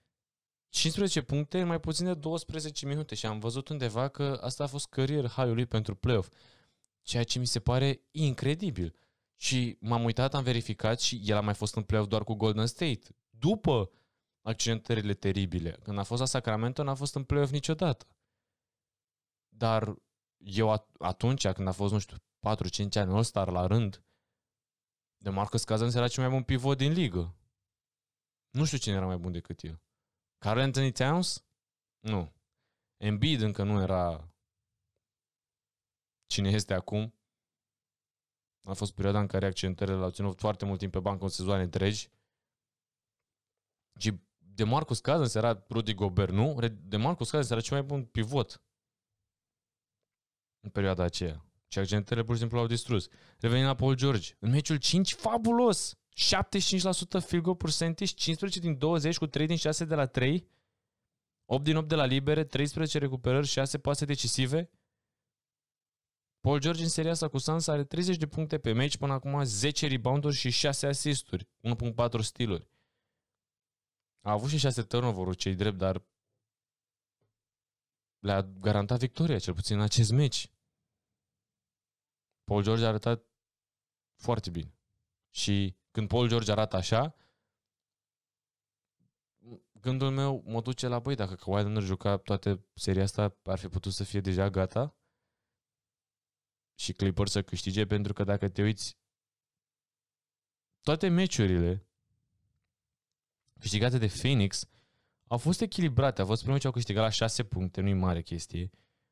15 0.75 1.23
puncte 1.23 1.61
în 1.61 1.67
mai 1.67 1.81
puțin 1.81 2.05
de 2.05 2.15
12 2.15 2.87
minute 2.87 3.15
și 3.15 3.27
am 3.27 3.39
văzut 3.39 3.69
undeva 3.69 4.09
că 4.09 4.39
asta 4.43 4.65
a 4.65 4.67
fost 4.67 4.87
career 4.87 5.27
high 5.27 5.53
lui 5.53 5.67
pentru 5.67 5.95
playoff, 5.95 6.33
ceea 7.03 7.25
ce 7.25 7.39
mi 7.39 7.47
se 7.47 7.61
pare 7.61 8.01
incredibil. 8.11 8.95
Și 9.37 9.77
m-am 9.81 10.05
uitat, 10.05 10.35
am 10.35 10.43
verificat 10.43 11.01
și 11.01 11.21
el 11.25 11.37
a 11.37 11.41
mai 11.41 11.55
fost 11.55 11.75
în 11.75 11.83
playoff 11.83 12.09
doar 12.09 12.25
cu 12.25 12.35
Golden 12.35 12.67
State. 12.67 13.01
După 13.31 13.91
accidentările 14.41 15.15
teribile. 15.15 15.71
Când 15.83 15.99
a 15.99 16.03
fost 16.03 16.21
la 16.21 16.27
Sacramento, 16.27 16.83
n-a 16.83 16.95
fost 16.95 17.15
în 17.15 17.25
playoff 17.25 17.53
niciodată. 17.53 18.07
Dar 19.49 19.95
eu 20.37 20.89
atunci, 20.99 21.49
când 21.49 21.69
a 21.69 21.73
fost, 21.73 21.93
nu 21.93 21.99
știu, 21.99 22.17
4-5 22.17 22.21
ani 22.95 23.13
All-Star 23.13 23.51
la 23.51 23.67
rând, 23.67 24.05
de 25.17 25.31
Marcus 25.31 25.65
Cousins 25.65 25.95
era 25.95 26.09
cel 26.09 26.23
mai 26.23 26.33
bun 26.33 26.43
pivot 26.43 26.77
din 26.77 26.93
ligă. 26.93 27.35
Nu 28.51 28.65
știu 28.65 28.79
cine 28.79 28.95
era 28.95 29.07
mai 29.07 29.17
bun 29.17 29.33
decât 29.33 29.63
el. 29.63 29.83
Carl 30.39 30.61
Anthony 30.61 30.93
Towns? 30.93 31.45
Nu. 32.01 32.33
Embiid 32.97 33.41
încă 33.41 33.63
nu 33.63 33.81
era 33.81 34.35
cine 36.27 36.51
este 36.51 36.75
acum. 36.75 37.15
A 38.63 38.73
fost 38.73 38.95
perioada 38.95 39.21
în 39.21 39.27
care 39.27 39.47
accentările 39.47 39.97
l-au 39.97 40.11
ținut 40.11 40.39
foarte 40.39 40.65
mult 40.65 40.79
timp 40.79 40.93
pe 40.93 41.01
bancă 41.01 41.25
în 41.25 41.31
sezoane 41.31 41.63
întregi. 41.63 42.11
Și 43.99 44.21
de 44.39 44.65
Marcus 44.65 45.01
Cousins 45.01 45.35
era 45.35 45.65
Rudy 45.69 45.95
Gobert, 45.95 46.33
nu? 46.33 46.59
De 46.71 46.97
Marcus 46.97 47.31
Cousins 47.31 47.51
era 47.51 47.61
cel 47.61 47.77
mai 47.77 47.87
bun 47.87 48.05
pivot 48.05 48.63
în 50.61 50.71
perioada 50.71 51.03
aceea. 51.03 51.45
Și 51.69 51.79
accentele 51.79 52.23
pur 52.23 52.35
și 52.35 52.41
simplu 52.41 52.57
l-au 52.57 52.67
distrus. 52.67 53.09
Revenim 53.39 53.65
la 53.65 53.75
Paul 53.75 53.95
George. 53.95 54.35
În 54.39 54.51
meciul 54.51 54.77
5, 54.77 55.15
fabulos! 55.15 55.99
75% 56.15 57.25
field 57.27 57.43
goal 57.43 57.57
percentage, 57.57 58.13
15 58.13 58.61
din 58.61 58.79
20 58.79 59.19
cu 59.19 59.27
3 59.27 59.47
din 59.47 59.57
6 59.57 59.85
de 59.85 59.95
la 59.95 60.07
3, 60.07 60.49
8 61.45 61.65
din 61.65 61.77
8 61.77 61.89
de 61.89 61.95
la 61.95 62.05
libere, 62.05 62.45
13 62.45 62.99
recuperări, 62.99 63.47
6 63.47 63.79
pase 63.79 64.05
decisive. 64.05 64.71
Paul 66.41 66.59
George 66.61 66.83
în 66.83 66.89
seria 66.89 67.11
asta 67.11 67.29
cu 67.29 67.39
Suns 67.39 67.67
are 67.67 67.85
30 67.85 68.17
de 68.17 68.27
puncte 68.27 68.59
pe 68.59 68.73
meci, 68.73 68.97
până 68.97 69.13
acum 69.13 69.45
10 69.45 69.87
rebounduri 69.87 70.35
și 70.35 70.51
6 70.51 70.87
assisturi, 70.87 71.49
1.4 71.61 72.21
stiluri. 72.21 72.69
A 74.21 74.31
avut 74.31 74.51
și 74.51 74.59
6 74.59 74.83
turnover-uri 74.83 75.37
cei 75.37 75.55
drept, 75.55 75.79
dar 75.79 76.03
le-a 78.19 78.43
garantat 78.43 78.99
victoria, 78.99 79.39
cel 79.39 79.55
puțin 79.55 79.77
în 79.77 79.83
acest 79.83 80.11
meci. 80.11 80.51
Paul 82.45 82.63
George 82.63 82.85
a 82.85 82.89
arătat 82.89 83.25
foarte 84.17 84.51
bine. 84.51 84.75
Și 85.31 85.77
când 85.95 86.09
Paul 86.09 86.29
George 86.29 86.51
arată 86.51 86.77
așa, 86.77 87.15
gândul 89.73 90.11
meu 90.11 90.43
mă 90.47 90.61
duce 90.61 90.87
la, 90.87 90.99
băi, 90.99 91.15
dacă 91.15 91.35
Kawhi 91.35 91.63
Leonard 91.63 91.85
juca 91.85 92.17
toată 92.17 92.65
seria 92.75 93.03
asta, 93.03 93.37
ar 93.43 93.59
fi 93.59 93.69
putut 93.69 93.93
să 93.93 94.05
fie 94.05 94.21
deja 94.21 94.51
gata 94.51 94.97
și 96.75 96.93
Clippers 96.93 97.31
să 97.31 97.43
câștige, 97.43 97.87
pentru 97.87 98.13
că 98.13 98.25
dacă 98.25 98.49
te 98.49 98.63
uiți 98.63 98.97
toate 100.81 101.09
meciurile 101.09 101.87
câștigate 103.59 103.99
de 103.99 104.07
Phoenix 104.07 104.69
au 105.27 105.39
fost 105.39 105.61
echilibrate. 105.61 106.23
A 106.23 106.25
fost 106.25 106.39
primul 106.39 106.57
meci 106.57 106.67
au 106.67 106.73
câștigat 106.73 107.03
la 107.03 107.11
6 107.11 107.45
puncte, 107.45 107.81
nu-i 107.81 107.93
mare 107.93 108.23
chestie. 108.23 108.71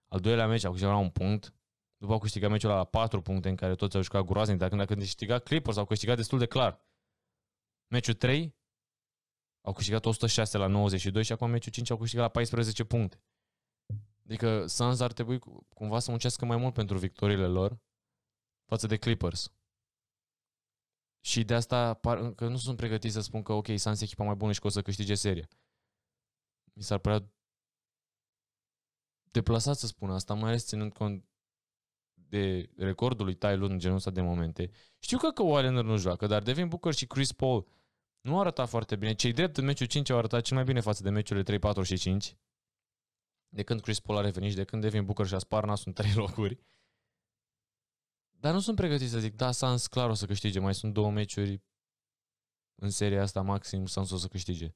Al 0.08 0.20
doilea 0.20 0.46
meci 0.46 0.64
au 0.64 0.70
câștigat 0.70 0.94
la 0.94 1.00
un 1.00 1.10
punct. 1.10 1.54
După 2.02 2.14
au 2.14 2.18
câștigat 2.18 2.50
meciul 2.50 2.70
la 2.70 2.84
4 2.84 3.22
puncte 3.22 3.48
în 3.48 3.56
care 3.56 3.74
toți 3.74 3.96
au 3.96 4.02
jucat 4.02 4.24
groaznic, 4.24 4.58
dar 4.58 4.68
când 4.68 4.80
a 4.80 4.84
câștigat 4.84 5.42
Clippers 5.44 5.76
au 5.76 5.84
câștigat 5.84 6.16
destul 6.16 6.38
de 6.38 6.46
clar. 6.46 6.86
Meciul 7.86 8.14
3 8.14 8.56
au 9.60 9.72
câștigat 9.72 10.04
106 10.04 10.58
la 10.58 10.66
92 10.66 11.24
și 11.24 11.32
acum 11.32 11.50
meciul 11.50 11.72
5 11.72 11.90
au 11.90 11.96
câștigat 11.96 12.24
la 12.24 12.30
14 12.30 12.84
puncte. 12.84 13.22
Adică 14.24 14.66
Suns 14.66 15.00
ar 15.00 15.12
trebui 15.12 15.38
cumva 15.74 15.98
să 15.98 16.10
muncească 16.10 16.44
mai 16.44 16.56
mult 16.56 16.74
pentru 16.74 16.98
victoriile 16.98 17.46
lor 17.46 17.80
față 18.64 18.86
de 18.86 18.96
Clippers. 18.96 19.52
Și 21.24 21.44
de 21.44 21.54
asta 21.54 21.94
par, 21.94 22.34
că 22.34 22.48
nu 22.48 22.56
sunt 22.56 22.76
pregătit 22.76 23.12
să 23.12 23.20
spun 23.20 23.42
că 23.42 23.52
ok, 23.52 23.66
Suns 23.76 24.00
e 24.00 24.04
echipa 24.04 24.24
mai 24.24 24.34
bună 24.34 24.52
și 24.52 24.60
că 24.60 24.66
o 24.66 24.70
să 24.70 24.82
câștige 24.82 25.14
seria. 25.14 25.48
Mi 26.72 26.82
s-ar 26.82 26.98
părea 26.98 27.32
deplasat 29.30 29.76
să 29.76 29.86
spun 29.86 30.10
asta, 30.10 30.34
mai 30.34 30.48
ales 30.48 30.66
ținând 30.66 30.92
cont 30.92 31.26
de 32.32 32.70
recordul 32.76 33.24
lui 33.24 33.34
Ty 33.34 33.54
Lue 33.54 33.70
în 33.70 33.78
genul 33.78 33.96
ăsta 33.96 34.10
de 34.10 34.20
momente. 34.20 34.70
Știu 34.98 35.18
că 35.18 35.30
că 35.30 35.42
Leonard 35.42 35.86
nu 35.86 35.96
joacă, 35.96 36.26
dar 36.26 36.42
Devin 36.42 36.68
Booker 36.68 36.94
și 36.94 37.06
Chris 37.06 37.32
Paul 37.32 37.66
nu 38.20 38.34
au 38.34 38.40
arătat 38.40 38.68
foarte 38.68 38.96
bine. 38.96 39.14
Cei 39.14 39.32
drept 39.32 39.56
în 39.56 39.64
meciul 39.64 39.86
5 39.86 40.10
au 40.10 40.18
arătat 40.18 40.42
cel 40.42 40.56
mai 40.56 40.64
bine 40.64 40.80
față 40.80 41.02
de 41.02 41.10
meciurile 41.10 41.44
3, 41.44 41.58
4 41.58 41.82
și 41.82 41.96
5. 41.96 42.36
De 43.48 43.62
când 43.62 43.80
Chris 43.80 44.00
Paul 44.00 44.18
a 44.18 44.20
revenit 44.20 44.50
și 44.50 44.56
de 44.56 44.64
când 44.64 44.82
Devin 44.82 45.04
Booker 45.04 45.26
și-a 45.26 45.38
spart 45.38 45.78
sunt 45.78 45.94
trei 45.94 46.12
locuri. 46.14 46.58
Dar 48.30 48.52
nu 48.52 48.60
sunt 48.60 48.76
pregătit 48.76 49.08
să 49.08 49.18
zic, 49.18 49.34
da, 49.34 49.50
Sans 49.50 49.86
clar 49.86 50.08
o 50.10 50.14
să 50.14 50.26
câștige. 50.26 50.58
Mai 50.58 50.74
sunt 50.74 50.92
două 50.92 51.10
meciuri 51.10 51.62
în 52.74 52.90
seria 52.90 53.22
asta 53.22 53.42
maxim, 53.42 53.86
Sans 53.86 54.10
o 54.10 54.16
să 54.16 54.28
câștige. 54.28 54.74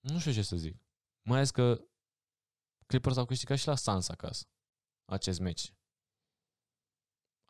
Nu 0.00 0.18
știu 0.18 0.32
ce 0.32 0.42
să 0.42 0.56
zic. 0.56 0.76
Mai 1.22 1.36
ales 1.36 1.50
că 1.50 1.84
Clippers 2.86 3.16
au 3.16 3.24
câștigat 3.24 3.58
și 3.58 3.66
la 3.66 3.74
Sans 3.74 4.08
acasă 4.08 4.44
acest 5.04 5.40
meci. 5.40 5.74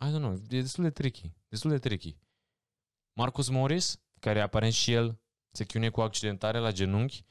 I 0.07 0.11
don't 0.11 0.19
know, 0.19 0.33
e 0.33 0.61
destul 0.61 0.85
de 0.85 0.91
tricky. 0.91 1.33
Destul 1.49 1.71
de 1.71 1.79
tricky. 1.79 2.17
Marcus 3.13 3.49
Morris, 3.49 4.01
care 4.21 4.41
aparent 4.41 4.73
și 4.73 4.93
el 4.93 5.21
se 5.51 5.65
chiunie 5.65 5.89
cu 5.89 6.01
accidentare 6.01 6.59
la 6.59 6.73
genunchi, 6.73 7.25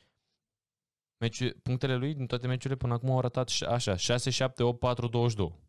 meci, 1.17 1.53
punctele 1.61 1.95
lui 1.95 2.13
din 2.13 2.27
toate 2.27 2.47
meciurile 2.47 2.79
până 2.79 2.93
acum 2.93 3.09
au 3.09 3.17
arătat 3.17 3.49
așa, 3.67 3.95
6, 3.95 4.29
7, 4.29 4.63
8, 4.63 4.79
4, 4.79 5.07
22. 5.07 5.59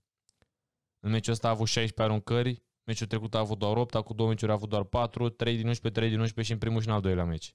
În 1.00 1.10
meciul 1.10 1.32
ăsta 1.32 1.48
a 1.48 1.50
avut 1.50 1.66
16 1.66 2.02
aruncări, 2.02 2.62
meciul 2.84 3.06
trecut 3.06 3.34
a 3.34 3.38
avut 3.38 3.58
doar 3.58 3.76
8, 3.76 3.94
acum 3.94 4.16
două 4.16 4.28
meciuri 4.28 4.50
a 4.50 4.54
avut 4.54 4.68
doar 4.68 4.84
4, 4.84 5.28
3 5.28 5.56
din 5.56 5.66
11, 5.66 6.00
3 6.00 6.10
din 6.10 6.20
11 6.20 6.46
și 6.46 6.52
în 6.52 6.58
primul 6.58 6.80
și 6.80 6.88
în 6.88 6.94
al 6.94 7.00
doilea 7.00 7.24
meci 7.24 7.54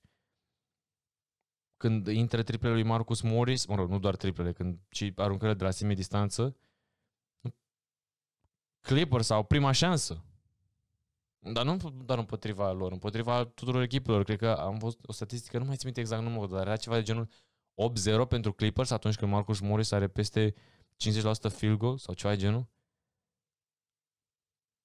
când 1.78 2.08
intră 2.08 2.44
triplele 2.44 2.74
lui 2.74 2.84
Marcus 2.84 3.22
Morris, 3.22 3.66
mă 3.66 3.76
rog, 3.76 3.90
nu 3.90 4.00
doar 4.00 4.16
triplele, 4.16 4.52
când 4.52 4.80
ci 4.90 5.12
aruncările 5.16 5.58
de 5.58 5.64
la 5.64 5.72
semi 5.72 5.96
distanță, 5.96 6.56
Clippers 8.86 9.30
au 9.30 9.44
prima 9.44 9.72
șansă. 9.72 10.24
Dar 11.40 11.66
nu 11.66 11.78
doar 12.06 12.18
împotriva 12.18 12.72
lor, 12.72 12.92
împotriva 12.92 13.46
tuturor 13.46 13.82
echipelor. 13.82 14.24
Cred 14.24 14.38
că 14.38 14.52
am 14.52 14.78
văzut 14.78 15.08
o 15.08 15.12
statistică, 15.12 15.58
nu 15.58 15.66
mai 15.66 15.76
țin 15.76 15.84
minte 15.84 16.00
exact 16.00 16.24
numărul, 16.24 16.56
dar 16.56 16.68
era 16.68 16.76
ceva 16.76 16.96
de 16.96 17.02
genul 17.02 17.30
8-0 18.26 18.28
pentru 18.28 18.54
Clippers 18.54 18.90
atunci 18.90 19.16
când 19.16 19.32
Marcus 19.32 19.60
Morris 19.60 19.92
are 19.92 20.08
peste 20.08 20.54
50% 20.54 20.56
field 21.56 21.78
goal 21.78 21.98
sau 21.98 22.14
ceva 22.14 22.34
de 22.34 22.40
genul. 22.40 22.68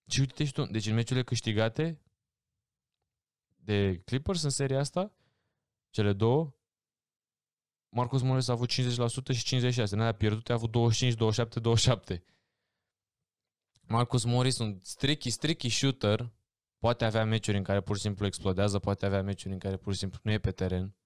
Și 0.06 0.20
uite 0.20 0.44
și 0.44 0.52
tu, 0.52 0.64
deci 0.64 0.86
în 0.86 0.94
meciurile 0.94 1.24
câștigate 1.24 2.00
de 3.56 4.00
Clippers 4.04 4.42
în 4.42 4.50
seria 4.50 4.78
asta, 4.78 5.14
cele 5.90 6.12
două, 6.12 6.54
Marcus 7.88 8.22
Morris 8.22 8.48
a 8.48 8.52
avut 8.52 8.70
50% 8.70 8.74
și 9.32 9.72
56%. 9.86 9.90
N-a 9.90 10.12
pierdut, 10.12 10.50
a 10.50 10.52
avut 10.52 10.70
25, 10.70 11.14
27, 11.14 11.60
27. 11.60 12.24
Marcus 13.90 14.24
Morris, 14.24 14.58
un 14.58 14.78
stricky, 14.82 15.30
stricky 15.30 15.68
shooter, 15.68 16.32
poate 16.78 17.04
avea 17.04 17.24
meciuri 17.24 17.56
în 17.56 17.62
care 17.62 17.80
pur 17.80 17.96
și 17.96 18.02
simplu 18.02 18.26
explodează, 18.26 18.78
poate 18.78 19.06
avea 19.06 19.22
meciuri 19.22 19.52
în 19.52 19.58
care 19.58 19.76
pur 19.76 19.92
și 19.92 19.98
simplu 19.98 20.18
nu 20.22 20.30
e 20.30 20.38
pe 20.38 20.50
teren. 20.50 20.96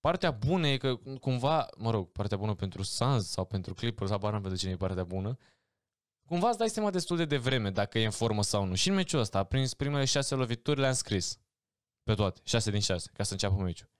Partea 0.00 0.30
bună 0.30 0.66
e 0.66 0.76
că 0.76 0.96
cumva, 0.96 1.68
mă 1.76 1.90
rog, 1.90 2.12
partea 2.12 2.36
bună 2.36 2.54
pentru 2.54 2.82
Suns 2.82 3.28
sau 3.28 3.44
pentru 3.44 3.74
Clippers, 3.74 4.10
habar 4.10 4.32
n-am 4.32 4.40
pentru 4.40 4.58
cine 4.58 4.72
e 4.72 4.76
partea 4.76 5.04
bună, 5.04 5.38
cumva 6.26 6.48
îți 6.48 6.58
dai 6.58 6.68
seama 6.68 6.90
destul 6.90 7.16
de 7.16 7.24
devreme 7.24 7.70
dacă 7.70 7.98
e 7.98 8.04
în 8.04 8.10
formă 8.10 8.42
sau 8.42 8.64
nu. 8.64 8.74
Și 8.74 8.88
în 8.88 8.94
meciul 8.94 9.20
ăsta 9.20 9.38
a 9.38 9.44
prins 9.44 9.74
primele 9.74 10.04
șase 10.04 10.34
lovituri, 10.34 10.80
le-am 10.80 10.92
scris. 10.92 11.40
Pe 12.02 12.14
toate, 12.14 12.40
șase 12.44 12.70
din 12.70 12.80
șase, 12.80 13.10
ca 13.14 13.22
să 13.22 13.32
înceapă 13.32 13.62
meciul. 13.62 13.90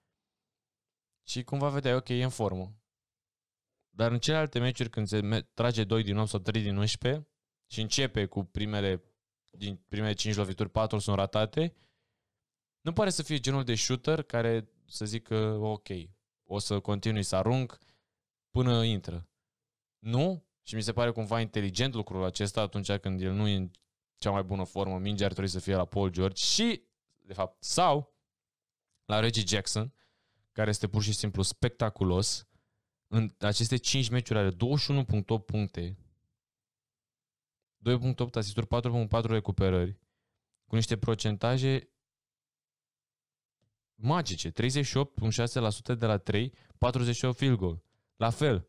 Și 1.27 1.43
cumva 1.45 1.69
vedeai, 1.69 1.95
ok, 1.95 2.09
e 2.09 2.23
în 2.23 2.31
formă. 2.31 2.80
Dar 4.01 4.13
în 4.13 4.19
celelalte 4.19 4.59
meciuri, 4.59 4.91
când 4.91 5.07
se 5.07 5.47
trage 5.55 5.85
2 5.85 6.03
din 6.03 6.17
8 6.17 6.29
sau 6.29 6.39
3 6.39 6.63
din 6.63 6.77
11 6.77 7.29
și 7.67 7.81
începe 7.81 8.27
cu 8.27 8.45
primele, 8.45 9.05
din 9.51 9.77
primele 9.89 10.13
5 10.13 10.35
lovituri, 10.35 10.71
4 10.71 10.99
sunt 10.99 11.17
ratate, 11.17 11.75
nu 12.81 12.93
pare 12.93 13.11
să 13.11 13.23
fie 13.23 13.39
genul 13.39 13.65
de 13.65 13.75
shooter 13.75 14.23
care 14.23 14.69
să 14.87 15.05
zică, 15.05 15.37
ok, 15.61 15.89
o 16.45 16.59
să 16.59 16.81
continui 16.81 17.23
să 17.23 17.37
arunc 17.37 17.79
până 18.51 18.85
intră. 18.85 19.29
Nu? 19.99 20.45
Și 20.63 20.75
mi 20.75 20.83
se 20.83 20.93
pare 20.93 21.11
cumva 21.11 21.41
inteligent 21.41 21.95
lucrul 21.95 22.25
acesta 22.25 22.61
atunci 22.61 22.93
când 22.93 23.21
el 23.21 23.33
nu 23.33 23.49
e 23.49 23.57
în 23.57 23.71
cea 24.17 24.31
mai 24.31 24.43
bună 24.43 24.65
formă, 24.65 24.99
mingea 24.99 25.25
ar 25.25 25.33
trebui 25.33 25.51
să 25.51 25.61
fie 25.61 25.75
la 25.75 25.85
Paul 25.85 26.11
George 26.11 26.45
și, 26.45 26.83
de 27.17 27.33
fapt, 27.33 27.65
sau 27.65 28.15
la 29.05 29.21
Reggie 29.21 29.45
Jackson, 29.47 29.95
care 30.53 30.71
este 30.71 30.89
pur 30.89 31.03
și 31.03 31.13
simplu 31.13 31.43
spectaculos. 31.43 32.45
În 33.13 33.35
aceste 33.39 33.77
5 33.77 34.09
meciuri 34.09 34.39
are 34.39 34.51
21.8 34.51 35.45
puncte, 35.47 35.97
2.8 37.89 38.35
asisturi, 38.35 38.67
4.4 38.67 39.23
recuperări, 39.23 39.99
cu 40.67 40.75
niște 40.75 40.99
procentaje 40.99 41.91
magice, 43.95 44.51
38.6% 44.51 44.53
de 45.99 46.07
la 46.07 46.19
3, 46.19 46.53
48 46.79 47.37
field 47.37 47.59
goal. 47.59 47.83
La 48.17 48.31
fel, 48.31 48.69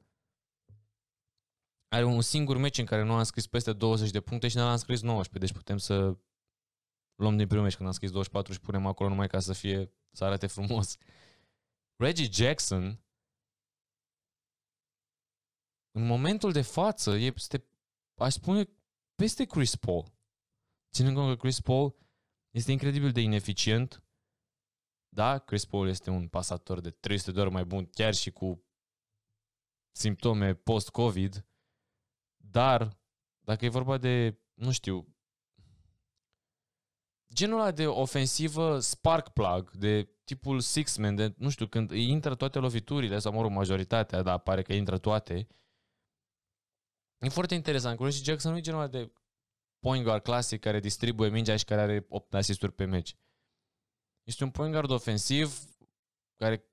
are 1.87 2.03
un 2.03 2.21
singur 2.21 2.57
meci 2.57 2.77
în 2.77 2.85
care 2.85 3.03
nu 3.03 3.13
a 3.13 3.23
scris 3.23 3.47
peste 3.47 3.73
20 3.73 4.11
de 4.11 4.21
puncte 4.21 4.47
și 4.47 4.55
n-a 4.55 4.75
scris 4.75 5.01
19, 5.01 5.37
deci 5.39 5.63
putem 5.63 5.77
să 5.77 6.17
luăm 7.15 7.37
din 7.37 7.47
primul 7.47 7.63
meci 7.63 7.75
când 7.75 7.87
am 7.87 7.93
scris 7.93 8.11
24 8.11 8.53
și 8.53 8.59
punem 8.59 8.85
acolo 8.85 9.09
numai 9.09 9.27
ca 9.27 9.39
să 9.39 9.53
fie, 9.53 9.91
să 10.11 10.23
arate 10.23 10.47
frumos. 10.47 10.97
Reggie 11.95 12.29
Jackson, 12.31 13.00
în 15.91 16.05
momentul 16.05 16.51
de 16.51 16.61
față, 16.61 17.15
este, 17.15 17.65
aș 18.15 18.33
spune, 18.33 18.69
peste 19.15 19.45
Chris 19.45 19.75
Paul. 19.75 20.13
Ținând 20.91 21.15
cont 21.15 21.29
că 21.29 21.35
Chris 21.35 21.59
Paul 21.59 21.95
este 22.49 22.71
incredibil 22.71 23.11
de 23.11 23.21
ineficient, 23.21 24.03
da, 25.13 25.37
Chris 25.39 25.65
Paul 25.65 25.87
este 25.87 26.09
un 26.09 26.27
pasator 26.27 26.79
de 26.79 26.89
300 26.89 27.31
de 27.31 27.39
ori 27.39 27.51
mai 27.51 27.65
bun, 27.65 27.85
chiar 27.85 28.13
și 28.13 28.31
cu 28.31 28.63
simptome 29.91 30.53
post-COVID, 30.53 31.45
dar 32.37 32.99
dacă 33.39 33.65
e 33.65 33.69
vorba 33.69 33.97
de, 33.97 34.39
nu 34.53 34.71
știu, 34.71 35.15
genul 37.33 37.59
ăla 37.59 37.71
de 37.71 37.87
ofensivă 37.87 38.79
spark 38.79 39.29
plug, 39.29 39.71
de 39.71 40.09
tipul 40.23 40.59
six-man, 40.59 41.15
de, 41.15 41.33
nu 41.37 41.49
știu, 41.49 41.67
când 41.67 41.91
îi 41.91 42.09
intră 42.09 42.35
toate 42.35 42.59
loviturile, 42.59 43.19
sau 43.19 43.31
mă 43.31 43.41
rog, 43.41 43.51
majoritatea, 43.51 44.21
dar 44.21 44.39
pare 44.39 44.61
că 44.61 44.73
intră 44.73 44.97
toate. 44.97 45.47
E 47.21 47.29
foarte 47.29 47.53
interesant. 47.53 47.97
Cu 47.97 48.03
Reggie 48.03 48.23
Jackson 48.23 48.51
nu 48.51 48.57
e 48.57 48.61
genul 48.61 48.79
ăla 48.79 48.89
de 48.89 49.11
point 49.79 50.03
guard 50.03 50.23
clasic 50.23 50.59
care 50.59 50.79
distribuie 50.79 51.29
mingea 51.29 51.57
și 51.57 51.65
care 51.65 51.81
are 51.81 52.05
8 52.09 52.33
asisturi 52.33 52.73
pe 52.73 52.85
meci. 52.85 53.15
Este 54.23 54.43
un 54.43 54.51
point 54.51 54.71
guard 54.71 54.89
ofensiv 54.89 55.59
care 56.35 56.65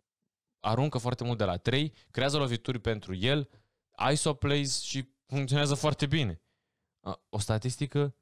aruncă 0.60 0.98
foarte 0.98 1.24
mult 1.24 1.38
de 1.38 1.44
la 1.44 1.56
3, 1.56 1.94
creează 2.10 2.38
lovituri 2.38 2.80
pentru 2.80 3.14
el, 3.14 3.50
ISO 4.12 4.34
plays 4.34 4.80
și 4.80 5.12
funcționează 5.26 5.74
foarte 5.74 6.06
bine. 6.06 6.42
O 7.28 7.38
statistică 7.38 8.16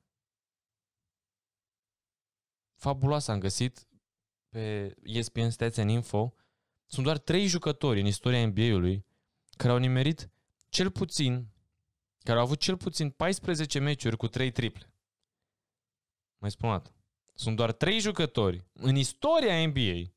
fabuloasă 2.74 3.30
am 3.30 3.38
găsit 3.38 3.88
pe 4.48 4.94
ESPN 5.02 5.48
Stats 5.48 5.76
and 5.76 5.90
Info. 5.90 6.34
Sunt 6.86 7.04
doar 7.04 7.18
trei 7.18 7.46
jucători 7.46 8.00
în 8.00 8.06
istoria 8.06 8.46
NBA-ului 8.46 9.06
care 9.56 9.72
au 9.72 9.78
nimerit 9.78 10.30
cel 10.68 10.90
puțin, 10.90 11.48
care 12.26 12.38
au 12.38 12.44
avut 12.44 12.58
cel 12.58 12.76
puțin 12.76 13.10
14 13.10 13.78
meciuri 13.78 14.16
cu 14.16 14.28
3 14.28 14.50
triple. 14.50 14.92
Mai 16.38 16.50
spun 16.50 16.70
o 16.70 16.80
Sunt 17.34 17.56
doar 17.56 17.72
trei 17.72 18.00
jucători 18.00 18.64
în 18.72 18.96
istoria 18.96 19.66
NBA 19.66 20.12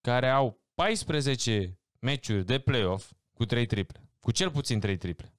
care 0.00 0.30
au 0.30 0.64
14 0.74 1.80
meciuri 1.98 2.44
de 2.44 2.58
playoff 2.58 3.12
cu 3.32 3.44
3 3.44 3.66
triple. 3.66 4.10
Cu 4.20 4.30
cel 4.30 4.50
puțin 4.50 4.80
3 4.80 4.96
triple 4.96 5.34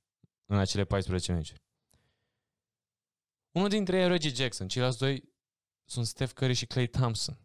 în 0.45 0.57
acele 0.57 0.85
14 0.85 1.31
meciuri. 1.31 1.61
Unul 3.51 3.69
dintre 3.69 3.97
ei 3.97 4.03
e 4.03 4.07
Reggie 4.07 4.33
Jackson, 4.33 4.67
ceilalți 4.67 4.97
doi 4.97 5.33
sunt 5.85 6.05
Steph 6.05 6.33
Curry 6.33 6.53
și 6.53 6.65
Clay 6.65 6.87
Thompson, 6.87 7.37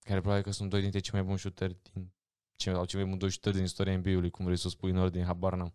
care 0.00 0.20
probabil 0.20 0.44
că 0.44 0.50
sunt 0.50 0.70
doi 0.70 0.80
dintre 0.80 1.00
cei 1.00 1.12
mai 1.12 1.22
buni 1.22 1.38
shooteri 1.38 1.76
din 1.82 2.12
ce, 2.60 2.70
au 2.70 2.84
cei 2.84 2.98
mai 2.98 3.08
buni 3.08 3.20
doi 3.20 3.30
shooteri 3.30 3.54
din 3.54 3.64
istoria 3.64 3.96
NBA-ului, 3.96 4.30
cum 4.30 4.44
vrei 4.44 4.56
să 4.56 4.66
o 4.66 4.70
spui 4.70 4.90
în 4.90 4.96
ordine, 4.96 5.24
habar 5.24 5.54
n-am. 5.54 5.74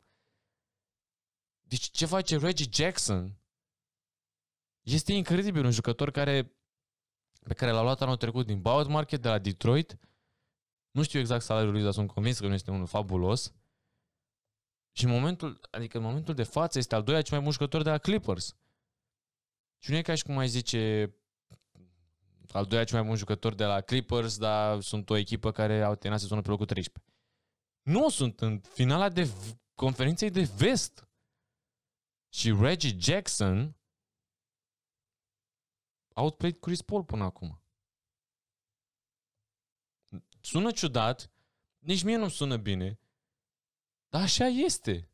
Deci 1.62 1.89
ce 1.89 2.06
face 2.06 2.38
Reggie 2.38 2.70
Jackson 2.72 3.39
este 4.82 5.13
incredibil, 5.13 5.65
un 5.65 5.72
jucător 5.72 6.12
care 6.12 6.56
pe 7.48 7.54
care 7.54 7.72
l-a 7.72 7.82
luat 7.82 8.01
anul 8.01 8.18
trecut 8.18 8.46
din 8.46 8.62
Bowed 8.62 8.88
Market 8.88 9.22
de 9.22 9.27
la 9.27 9.39
Detroit. 9.39 9.98
Nu 10.92 11.04
știu 11.04 11.20
exact 11.20 11.44
salariul 11.44 11.72
lui, 11.72 11.84
dar 11.84 11.92
sunt 11.92 12.12
convins 12.12 12.39
că 12.39 12.48
nu 12.48 12.54
este 12.54 12.72
unul 12.72 12.88
fabulos. 12.88 13.54
Și 14.92 15.04
în 15.04 15.10
momentul, 15.10 15.60
adică 15.72 15.98
în 15.98 16.04
momentul 16.04 16.34
de 16.34 16.44
față 16.44 16.77
este 16.77 16.96
al 16.96 17.04
doilea 17.04 17.22
cel 17.22 17.34
mai 17.34 17.44
bun 17.44 17.51
jucător 17.51 17.82
de 17.82 17.89
la 17.89 17.98
Clippers. 17.98 18.56
Și 19.77 19.92
nu 19.92 19.98
e 19.98 20.01
ca 20.01 20.15
și 20.15 20.24
cum 20.24 20.38
ai 20.38 20.48
zice 20.48 21.13
al 22.55 22.65
doilea 22.65 22.85
cel 22.85 22.97
mai 22.97 23.07
bun 23.07 23.15
jucător 23.15 23.53
de 23.53 23.65
la 23.65 23.81
Clippers, 23.81 24.38
dar 24.38 24.81
sunt 24.81 25.09
o 25.09 25.15
echipă 25.15 25.51
care 25.51 25.81
au 25.81 25.93
terminat 25.93 26.19
sezonul 26.19 26.43
pe 26.43 26.50
locul 26.50 26.65
13. 26.65 27.13
Nu, 27.81 28.09
sunt 28.09 28.41
în 28.41 28.59
finala 28.59 29.09
de 29.09 29.29
conferinței 29.74 30.29
de 30.29 30.43
vest. 30.55 31.07
Și 32.33 32.51
Reggie 32.51 32.97
Jackson 33.00 33.77
outplayed 36.13 36.59
Chris 36.59 36.81
Paul 36.81 37.03
până 37.03 37.24
acum. 37.24 37.62
Sună 40.41 40.71
ciudat, 40.71 41.31
nici 41.77 42.03
mie 42.03 42.15
nu 42.15 42.29
sună 42.29 42.57
bine, 42.57 43.00
dar 44.09 44.21
așa 44.21 44.45
este. 44.45 45.09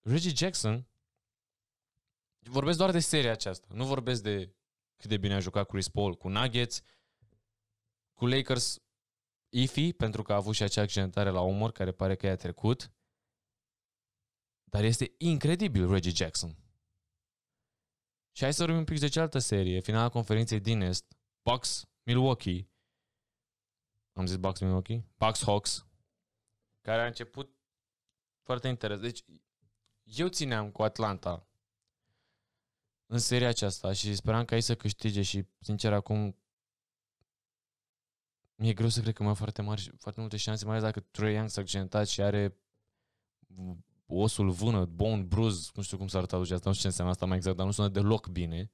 Reggie 0.00 0.34
Jackson 0.34 0.86
vorbesc 2.38 2.78
doar 2.78 2.90
de 2.90 3.00
seria 3.00 3.32
aceasta. 3.32 3.66
Nu 3.70 3.86
vorbesc 3.86 4.22
de 4.22 4.54
cât 4.96 5.08
de 5.08 5.16
bine 5.16 5.34
a 5.34 5.40
jucat 5.40 5.66
Chris 5.66 5.88
Paul 5.88 6.14
cu 6.14 6.28
Nuggets, 6.28 6.82
cu 8.12 8.26
Lakers 8.26 8.78
ifi, 9.48 9.92
pentru 9.92 10.22
că 10.22 10.32
a 10.32 10.36
avut 10.36 10.54
și 10.54 10.62
acea 10.62 10.82
accidentare 10.82 11.30
la 11.30 11.40
umăr 11.40 11.72
care 11.72 11.92
pare 11.92 12.16
că 12.16 12.26
i-a 12.26 12.36
trecut. 12.36 12.92
Dar 14.64 14.84
este 14.84 15.14
incredibil 15.18 15.90
Reggie 15.90 16.12
Jackson. 16.12 16.56
Și 18.32 18.42
hai 18.42 18.52
să 18.52 18.60
vorbim 18.60 18.78
un 18.78 18.84
pic 18.84 18.98
de 18.98 19.08
cealaltă 19.08 19.38
serie, 19.38 19.80
finala 19.80 20.08
conferinței 20.08 20.60
din 20.60 20.80
Est, 20.80 21.16
Bucks 21.42 21.88
Milwaukee. 22.02 22.68
Am 24.12 24.26
zis 24.26 24.36
Bucks 24.36 24.60
Milwaukee? 24.60 25.04
Bucks 25.16 25.42
Hawks. 25.42 25.86
Care 26.80 27.02
a 27.02 27.06
început 27.06 27.56
foarte 28.42 28.68
interesant. 28.68 29.06
Deci, 29.06 29.24
eu 30.02 30.28
țineam 30.28 30.70
cu 30.70 30.82
Atlanta 30.82 31.48
în 33.14 33.20
seria 33.20 33.48
aceasta 33.48 33.92
și 33.92 34.14
speram 34.14 34.44
ca 34.44 34.54
ei 34.54 34.60
să 34.60 34.74
câștige 34.74 35.22
și, 35.22 35.46
sincer, 35.60 35.92
acum 35.92 36.36
mi-e 38.54 38.72
greu 38.72 38.88
să 38.88 39.00
cred 39.00 39.14
că 39.14 39.22
mai 39.22 39.30
au 39.30 39.36
foarte 39.36 39.62
mari, 39.62 39.92
foarte 39.98 40.20
multe 40.20 40.36
șanse, 40.36 40.64
mai 40.64 40.76
ales 40.76 40.84
dacă 40.84 41.00
Trey 41.00 41.34
Young 41.34 41.48
s-a 41.48 41.60
accidentat 41.60 42.06
și 42.06 42.22
are 42.22 42.56
osul 44.06 44.50
vână, 44.50 44.84
bone 44.84 45.22
bruise, 45.22 45.70
nu 45.74 45.82
știu 45.82 45.96
cum 45.96 46.06
s-ar 46.06 46.26
traduce 46.26 46.54
asta, 46.54 46.68
nu 46.68 46.74
știu 46.74 46.82
ce 46.82 46.88
înseamnă 46.90 47.12
asta 47.12 47.26
mai 47.26 47.36
exact, 47.36 47.56
dar 47.56 47.66
nu 47.66 47.72
sună 47.72 47.88
deloc 47.88 48.28
bine, 48.28 48.72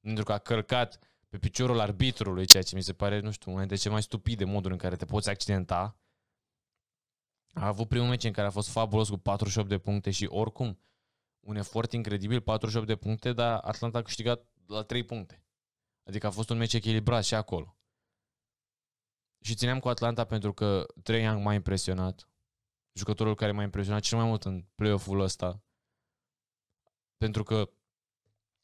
pentru 0.00 0.24
că 0.24 0.32
a 0.32 0.38
călcat 0.38 0.98
pe 1.28 1.38
piciorul 1.38 1.80
arbitrului, 1.80 2.46
ceea 2.46 2.62
ce 2.62 2.74
mi 2.74 2.82
se 2.82 2.92
pare, 2.92 3.20
nu 3.20 3.30
știu, 3.30 3.50
una 3.50 3.60
dintre 3.60 3.76
cele 3.76 3.92
mai 3.92 4.02
stupide 4.02 4.44
moduri 4.44 4.72
în 4.72 4.78
care 4.78 4.96
te 4.96 5.04
poți 5.04 5.28
accidenta. 5.28 6.00
A 7.52 7.66
avut 7.66 7.88
primul 7.88 8.08
meci 8.08 8.24
în 8.24 8.32
care 8.32 8.46
a 8.46 8.50
fost 8.50 8.68
fabulos 8.68 9.08
cu 9.08 9.16
48 9.16 9.68
de 9.68 9.78
puncte 9.78 10.10
și 10.10 10.26
oricum 10.26 10.78
un 11.40 11.56
efort 11.56 11.92
incredibil, 11.92 12.40
48 12.40 12.86
de 12.86 12.96
puncte, 12.96 13.32
dar 13.32 13.58
Atlanta 13.58 13.98
a 13.98 14.02
câștigat 14.02 14.46
la 14.66 14.82
3 14.82 15.04
puncte. 15.04 15.42
Adică 16.04 16.26
a 16.26 16.30
fost 16.30 16.50
un 16.50 16.56
meci 16.56 16.72
echilibrat 16.74 17.24
și 17.24 17.34
acolo. 17.34 17.76
Și 19.40 19.54
țineam 19.54 19.80
cu 19.80 19.88
Atlanta 19.88 20.24
pentru 20.24 20.52
că 20.52 20.86
Trey 21.02 21.22
Young 21.22 21.42
m-a 21.42 21.54
impresionat. 21.54 22.28
Jucătorul 22.92 23.34
care 23.34 23.52
m-a 23.52 23.62
impresionat 23.62 24.00
cel 24.00 24.18
mai 24.18 24.26
mult 24.26 24.44
în 24.44 24.64
play-off-ul 24.74 25.20
ăsta. 25.20 25.62
Pentru 27.16 27.42
că 27.42 27.70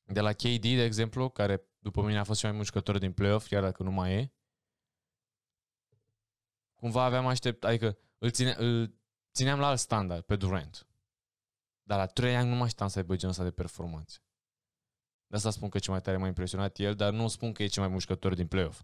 de 0.04 0.20
la 0.20 0.32
KD, 0.32 0.60
de 0.60 0.82
exemplu, 0.82 1.28
care 1.28 1.68
după 1.78 2.02
mine 2.02 2.18
a 2.18 2.24
fost 2.24 2.38
cel 2.40 2.48
mai 2.48 2.56
mult 2.56 2.68
jucător 2.68 2.98
din 2.98 3.12
play-off, 3.12 3.48
chiar 3.48 3.62
dacă 3.62 3.82
nu 3.82 3.90
mai 3.90 4.14
e, 4.14 4.32
cumva 6.74 7.04
aveam 7.04 7.26
aștept, 7.26 7.64
adică 7.64 7.98
îl, 8.18 8.30
ține, 8.30 8.54
îl 8.58 8.94
țineam 9.32 9.58
la 9.58 9.66
alt 9.66 9.78
standard 9.78 10.24
pe 10.24 10.36
Durant. 10.36 10.86
Dar 11.86 11.98
la 11.98 12.06
trei 12.06 12.36
ani 12.36 12.48
nu 12.48 12.54
mai 12.54 12.64
așteptam 12.64 12.88
să 12.88 12.98
aibă 12.98 13.16
genul 13.16 13.30
ăsta 13.30 13.44
de 13.44 13.50
performanțe. 13.50 14.18
De 15.26 15.36
asta 15.36 15.50
spun 15.50 15.68
că 15.68 15.78
cel 15.78 15.92
mai 15.92 16.02
tare 16.02 16.16
m-a 16.16 16.26
impresionat 16.26 16.78
el, 16.78 16.94
dar 16.94 17.12
nu 17.12 17.28
spun 17.28 17.52
că 17.52 17.62
e 17.62 17.66
cel 17.66 17.82
mai 17.82 17.92
mușcător 17.92 18.34
din 18.34 18.46
playoff. 18.46 18.82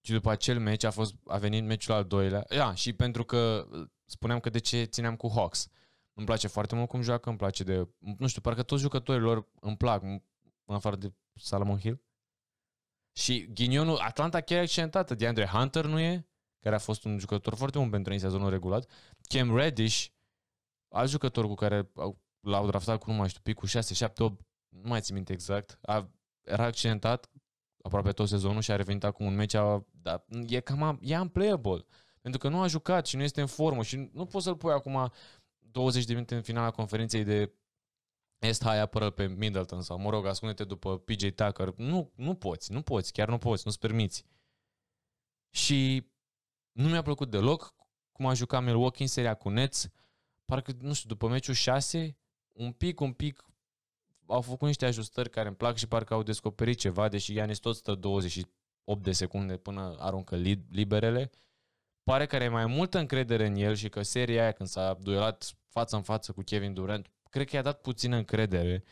Și 0.00 0.12
după 0.12 0.30
acel 0.30 0.60
meci 0.60 0.84
a, 0.84 0.90
fost, 0.90 1.14
a 1.26 1.38
venit 1.38 1.64
meciul 1.64 1.94
al 1.94 2.04
doilea. 2.04 2.46
Ia, 2.50 2.74
și 2.74 2.92
pentru 2.92 3.24
că 3.24 3.68
spuneam 4.04 4.40
că 4.40 4.50
de 4.50 4.58
ce 4.58 4.84
țineam 4.84 5.16
cu 5.16 5.30
Hawks. 5.34 5.68
Îmi 6.12 6.26
place 6.26 6.46
foarte 6.46 6.74
mult 6.74 6.88
cum 6.88 7.02
joacă, 7.02 7.28
îmi 7.28 7.38
place 7.38 7.64
de... 7.64 7.88
Nu 7.98 8.26
știu, 8.26 8.40
parcă 8.40 8.62
toți 8.62 8.82
jucătorii 8.82 9.22
lor 9.22 9.48
îmi 9.60 9.76
plac, 9.76 10.02
în 10.02 10.74
afară 10.74 10.96
de 10.96 11.12
Salomon 11.34 11.78
Hill. 11.78 12.02
Și 13.12 13.52
ghinionul, 13.52 13.96
Atlanta 13.96 14.40
chiar 14.40 14.58
e 14.58 14.62
accentată. 14.62 15.14
DeAndre 15.14 15.46
Hunter 15.46 15.84
nu 15.84 15.98
e, 15.98 16.28
care 16.60 16.74
a 16.74 16.78
fost 16.78 17.04
un 17.04 17.18
jucător 17.18 17.54
foarte 17.54 17.78
bun 17.78 17.90
pentru 17.90 18.12
în 18.12 18.18
sezonul 18.18 18.50
regulat. 18.50 18.90
Cam 19.28 19.56
Reddish, 19.56 20.06
alt 20.88 21.10
jucător 21.10 21.46
cu 21.46 21.54
care 21.54 21.90
l-au 22.40 22.66
draftat 22.66 22.98
cu, 22.98 23.10
nu 23.10 23.16
mai 23.16 23.28
știu, 23.28 23.40
pic 23.42 23.54
cu 23.54 23.66
6, 23.66 23.94
7, 23.94 24.22
8, 24.22 24.40
nu 24.68 24.88
mai 24.88 25.00
țin 25.00 25.14
minte 25.14 25.32
exact, 25.32 25.78
a, 25.82 26.10
era 26.42 26.64
accidentat 26.64 27.30
aproape 27.82 28.12
tot 28.12 28.28
sezonul 28.28 28.60
și 28.60 28.70
a 28.70 28.76
revenit 28.76 29.04
acum 29.04 29.26
un 29.26 29.34
meci, 29.34 29.54
a, 29.54 29.86
da, 29.90 30.24
e 30.46 30.60
cam 30.60 30.98
e 31.02 31.18
unplayable. 31.18 31.84
Pentru 32.20 32.40
că 32.40 32.48
nu 32.48 32.60
a 32.60 32.66
jucat 32.66 33.06
și 33.06 33.16
nu 33.16 33.22
este 33.22 33.40
în 33.40 33.46
formă 33.46 33.82
și 33.82 34.10
nu 34.12 34.26
poți 34.26 34.44
să-l 34.44 34.56
pui 34.56 34.72
acum 34.72 35.12
20 35.58 36.04
de 36.04 36.12
minute 36.12 36.34
în 36.34 36.42
finala 36.42 36.70
conferinței 36.70 37.24
de 37.24 37.52
Est, 38.38 38.62
hai 38.62 38.80
apără 38.80 39.10
pe 39.10 39.26
Middleton 39.26 39.82
sau, 39.82 39.98
mă 39.98 40.10
rog, 40.10 40.26
ascunde-te 40.26 40.64
după 40.64 40.98
PJ 40.98 41.30
Tucker. 41.34 41.74
Nu, 41.76 42.12
nu 42.14 42.34
poți, 42.34 42.72
nu 42.72 42.82
poți, 42.82 43.12
chiar 43.12 43.28
nu 43.28 43.38
poți, 43.38 43.62
nu-ți 43.64 43.78
permiți. 43.78 44.24
Și 45.50 46.10
nu 46.78 46.88
mi-a 46.88 47.02
plăcut 47.02 47.30
deloc 47.30 47.74
cum 48.12 48.26
a 48.26 48.34
jucat 48.34 48.64
Milwaukee 48.64 49.04
în 49.04 49.08
seria 49.08 49.34
cu 49.34 49.48
Nets. 49.48 49.88
Parcă, 50.44 50.72
nu 50.80 50.92
știu, 50.92 51.08
după 51.08 51.28
meciul 51.28 51.54
6, 51.54 52.16
un 52.52 52.72
pic, 52.72 53.00
un 53.00 53.12
pic 53.12 53.44
au 54.26 54.40
făcut 54.40 54.66
niște 54.66 54.86
ajustări 54.86 55.30
care 55.30 55.46
îmi 55.46 55.56
plac 55.56 55.76
și 55.76 55.88
parcă 55.88 56.14
au 56.14 56.22
descoperit 56.22 56.78
ceva, 56.78 57.08
deși 57.08 57.34
Ianis 57.34 57.58
tot 57.58 57.76
stă 57.76 57.94
28 57.94 59.02
de 59.02 59.12
secunde 59.12 59.56
până 59.56 59.96
aruncă 59.98 60.36
liberele. 60.70 61.30
Pare 62.02 62.26
că 62.26 62.34
are 62.34 62.48
mai 62.48 62.66
multă 62.66 62.98
încredere 62.98 63.46
în 63.46 63.56
el 63.56 63.74
și 63.74 63.88
că 63.88 64.02
seria 64.02 64.42
aia 64.42 64.52
când 64.52 64.68
s-a 64.68 64.98
duelat 65.00 65.54
față 65.68 65.96
în 65.96 66.02
față 66.02 66.32
cu 66.32 66.42
Kevin 66.42 66.74
Durant, 66.74 67.06
cred 67.30 67.48
că 67.48 67.56
i-a 67.56 67.62
dat 67.62 67.80
puțină 67.80 68.16
încredere. 68.16 68.84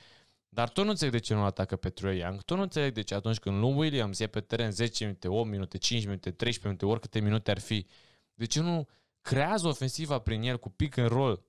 Dar 0.57 0.69
tot 0.69 0.85
nu 0.85 0.91
înțeleg 0.91 1.13
de 1.13 1.19
ce 1.19 1.35
nu 1.35 1.45
atacă 1.45 1.77
pe 1.77 1.91
Trey 1.91 2.19
Young. 2.19 2.43
Tot 2.43 2.57
nu 2.57 2.63
înțeleg 2.63 2.95
de 2.95 3.03
ce 3.03 3.15
atunci 3.15 3.39
când 3.39 3.59
Lou 3.59 3.79
Williams 3.79 4.19
e 4.19 4.27
pe 4.27 4.41
teren 4.41 4.71
10 4.71 5.05
minute, 5.05 5.29
8 5.29 5.49
minute, 5.51 5.79
5 5.79 6.05
minute, 6.05 6.31
13 6.31 6.67
minute, 6.67 6.87
oricâte 6.87 7.21
minute 7.21 7.51
ar 7.51 7.59
fi, 7.59 7.87
de 8.35 8.45
ce 8.45 8.61
nu 8.61 8.89
creează 9.21 9.69
ofensiva 9.69 10.19
prin 10.19 10.43
el 10.43 10.59
cu 10.59 10.71
pick 10.71 10.97
and 10.97 11.09
roll 11.09 11.47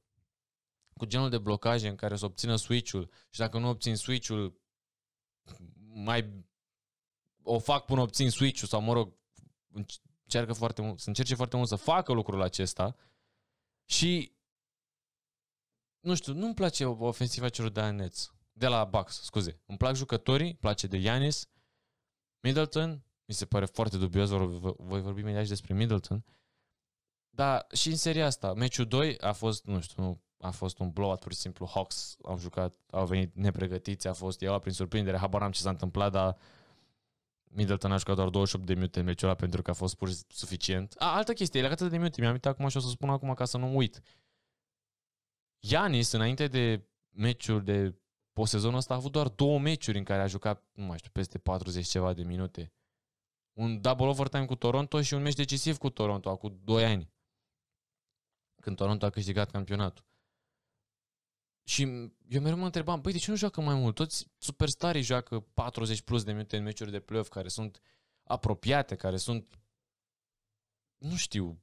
cu 0.93 1.06
genul 1.06 1.30
de 1.30 1.38
blocaje 1.38 1.88
în 1.88 1.96
care 1.96 2.15
să 2.15 2.26
obțină 2.26 2.56
switch-ul 2.56 3.10
și 3.30 3.39
dacă 3.39 3.58
nu 3.58 3.70
obțin 3.70 3.96
switch-ul, 3.96 4.62
mai 5.93 6.46
o 7.43 7.60
fac 7.60 7.86
până 7.86 8.02
obțin 8.02 8.30
switch-ul 8.30 8.67
sau, 8.67 8.82
mă 8.82 8.93
rog, 8.93 9.13
încearcă 10.24 10.54
foarte 10.54 10.82
mult, 10.82 11.00
să 11.00 11.08
încerce 11.08 11.36
foarte 11.36 11.56
mult 11.56 11.67
să 11.67 11.76
facă 11.76 12.13
lucrul 12.13 12.41
acesta 12.41 12.96
și 13.86 14.36
nu 16.00 16.15
știu, 16.15 16.34
nu-mi 16.34 16.54
place 16.54 16.86
ofensiva 16.86 17.50
celor 17.50 17.72
de 17.72 17.80
la 17.80 17.91
Nets, 17.91 18.32
de 18.58 18.67
la 18.67 18.84
Bucks, 18.84 19.22
scuze. 19.24 19.60
Îmi 19.65 19.78
plac 19.78 19.96
jucătorii, 19.96 20.46
îmi 20.46 20.58
place 20.60 20.88
de 20.88 20.98
Yanis, 20.98 21.50
Middleton, 22.39 23.04
mi 23.26 23.34
se 23.34 23.46
pare 23.46 23.65
foarte 23.65 23.98
dubios, 23.98 24.30
voi 24.78 25.02
vorbi 25.02 25.20
imediat 25.20 25.43
și 25.43 25.50
despre 25.50 25.74
Middleton, 25.74 26.26
dar 27.30 27.67
și 27.74 27.89
în 27.89 27.96
seria 27.96 28.26
asta, 28.26 28.54
meciul 28.54 28.86
2 28.86 29.17
a 29.17 29.32
fost, 29.32 29.65
nu 29.65 29.82
știu, 29.82 30.04
nu, 30.04 30.22
a 30.39 30.52
fost 30.52 30.80
un 30.80 30.89
blowout 30.89 31.20
pur 31.20 31.34
și 31.34 31.39
simplu. 31.39 31.70
Hawks 31.74 32.17
au 32.24 32.38
jucat, 32.38 32.76
au 32.91 33.06
venit 33.06 33.36
nepregătiți, 33.36 34.08
a 34.08 34.13
fost, 34.13 34.41
eu 34.41 34.60
prin 34.60 34.74
surprindere, 34.74 35.17
habar 35.17 35.41
am 35.41 35.52
ce 35.52 35.62
s-a 35.62 35.70
întâmplat, 35.70 36.12
dar 36.12 36.38
Middleton 37.43 37.91
a 37.91 37.98
jucat 37.98 38.15
doar 38.15 38.30
28 38.30 38.65
de 38.65 38.74
minute 38.74 39.00
în 39.00 39.06
meciul 39.06 39.28
ăla 39.28 39.38
pentru 39.38 39.62
că 39.62 39.70
a 39.70 39.74
fost 39.74 39.96
pur 39.96 40.10
și 40.10 40.17
suficient. 40.28 40.96
A, 40.98 41.15
altă 41.15 41.34
chestie, 41.34 41.62
legată 41.62 41.88
de 41.88 41.98
minute, 41.98 42.22
mi-am 42.22 42.34
uitat 42.34 42.54
acum 42.54 42.67
și 42.67 42.78
o 42.78 42.80
să 42.80 42.88
spun 42.88 43.10
acum 43.10 43.34
ca 43.34 43.46
să 43.46 43.58
nu 43.58 43.76
uit. 43.76 44.02
Ianis, 45.60 46.12
înainte 46.12 46.48
de 46.48 46.88
meciul 47.10 47.63
de 47.63 47.96
posezonul 48.38 48.78
ăsta, 48.78 48.93
a 48.93 48.97
avut 48.97 49.12
doar 49.12 49.28
două 49.28 49.60
meciuri 49.60 49.97
în 49.97 50.04
care 50.04 50.21
a 50.21 50.28
jucat, 50.28 50.63
nu 50.73 50.84
mai 50.86 50.97
știu, 50.97 51.10
peste 51.13 51.38
40 51.38 51.88
ceva 51.88 52.13
de 52.13 52.23
minute. 52.23 52.73
Un 53.54 53.82
double 53.82 54.06
overtime 54.06 54.45
cu 54.45 54.56
Toronto 54.56 55.02
și 55.02 55.13
un 55.13 55.21
meci 55.21 55.36
decisiv 55.36 55.78
cu 55.78 55.89
Toronto, 55.89 56.30
acum 56.30 56.60
2 56.63 56.86
ani. 56.86 57.13
Când 58.62 58.76
Toronto 58.76 59.06
a 59.06 59.10
câștigat 59.10 59.52
campionatul. 59.52 60.06
Și 61.63 61.82
eu 62.28 62.41
mereu 62.41 62.58
mă 62.58 62.65
întrebam, 62.65 63.02
băi, 63.02 63.12
de 63.12 63.17
ce 63.17 63.32
nu 63.32 63.38
joacă 63.38 63.62
mai 63.62 63.76
mult? 63.76 63.95
Toți 63.95 64.28
superstarii 64.38 65.02
joacă 65.02 65.39
40 65.39 66.02
plus 66.02 66.23
de 66.23 66.32
minute 66.32 66.58
în 66.58 66.63
meciuri 66.63 66.91
de 66.91 67.00
playoff 67.00 67.30
care 67.30 67.47
sunt 67.47 67.82
apropiate, 68.23 68.95
care 68.95 69.17
sunt, 69.17 69.60
nu 70.97 71.15
știu, 71.15 71.62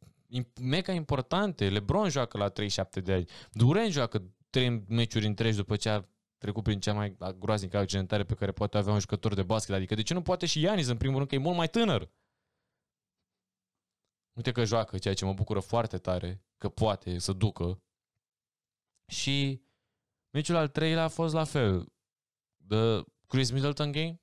mega 0.60 0.92
importante. 0.92 1.68
LeBron 1.68 2.08
joacă 2.08 2.38
la 2.38 2.48
37 2.48 3.00
de 3.00 3.12
ani. 3.12 3.28
Duren 3.52 3.90
joacă 3.90 4.34
3 4.50 4.84
meciuri 4.88 5.26
întregi 5.26 5.56
după 5.56 5.76
ce 5.76 5.88
a 5.88 6.04
trecut 6.44 6.62
prin 6.62 6.80
cea 6.80 6.92
mai 6.92 7.16
groaznică 7.38 7.76
accidentare 7.76 8.24
pe 8.24 8.34
care 8.34 8.52
poate 8.52 8.76
avea 8.76 8.92
un 8.92 8.98
jucător 8.98 9.34
de 9.34 9.42
basket. 9.42 9.74
Adică 9.74 9.94
de 9.94 10.02
ce 10.02 10.14
nu 10.14 10.22
poate 10.22 10.46
și 10.46 10.60
Ianis, 10.60 10.88
în 10.88 10.96
primul 10.96 11.16
rând, 11.16 11.28
că 11.28 11.34
e 11.34 11.38
mult 11.38 11.56
mai 11.56 11.68
tânăr? 11.68 12.10
Uite 14.32 14.52
că 14.52 14.64
joacă, 14.64 14.98
ceea 14.98 15.14
ce 15.14 15.24
mă 15.24 15.32
bucură 15.32 15.60
foarte 15.60 15.98
tare, 15.98 16.44
că 16.58 16.68
poate 16.68 17.18
să 17.18 17.32
ducă. 17.32 17.82
Și 19.12 19.62
Meciul 20.30 20.56
al 20.56 20.68
treilea 20.68 21.04
a 21.04 21.08
fost 21.08 21.34
la 21.34 21.44
fel. 21.44 21.92
The 22.68 23.02
Chris 23.26 23.50
Middleton 23.50 23.92
game. 23.92 24.20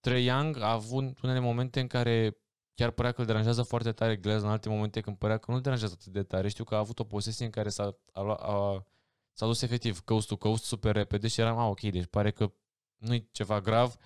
Trey 0.00 0.24
Young 0.24 0.56
a 0.56 0.72
avut 0.72 1.20
unele 1.20 1.38
momente 1.38 1.80
în 1.80 1.86
care 1.86 2.36
chiar 2.74 2.90
părea 2.90 3.12
că 3.12 3.20
îl 3.20 3.26
deranjează 3.26 3.62
foarte 3.62 3.92
tare 3.92 4.16
Glass, 4.16 4.42
în 4.42 4.48
alte 4.48 4.68
momente 4.68 5.00
când 5.00 5.16
părea 5.16 5.38
că 5.38 5.44
nu 5.48 5.56
îl 5.56 5.62
deranjează 5.62 5.96
atât 6.00 6.12
de 6.12 6.22
tare. 6.22 6.48
Știu 6.48 6.64
că 6.64 6.74
a 6.74 6.78
avut 6.78 6.98
o 6.98 7.04
posesie 7.04 7.44
în 7.44 7.50
care 7.50 7.68
s-a, 7.68 7.96
a, 8.12 8.34
a, 8.34 8.86
s-a 9.32 9.46
dus 9.46 9.62
efectiv 9.62 10.00
coast 10.00 10.28
to 10.28 10.36
coast 10.36 10.64
super 10.64 10.94
repede 10.94 11.28
și 11.28 11.40
eram, 11.40 11.58
a, 11.58 11.68
ok, 11.68 11.80
deci 11.80 12.06
pare 12.06 12.30
că 12.30 12.52
nu-i 12.96 13.28
ceva 13.30 13.60
grav. 13.60 13.96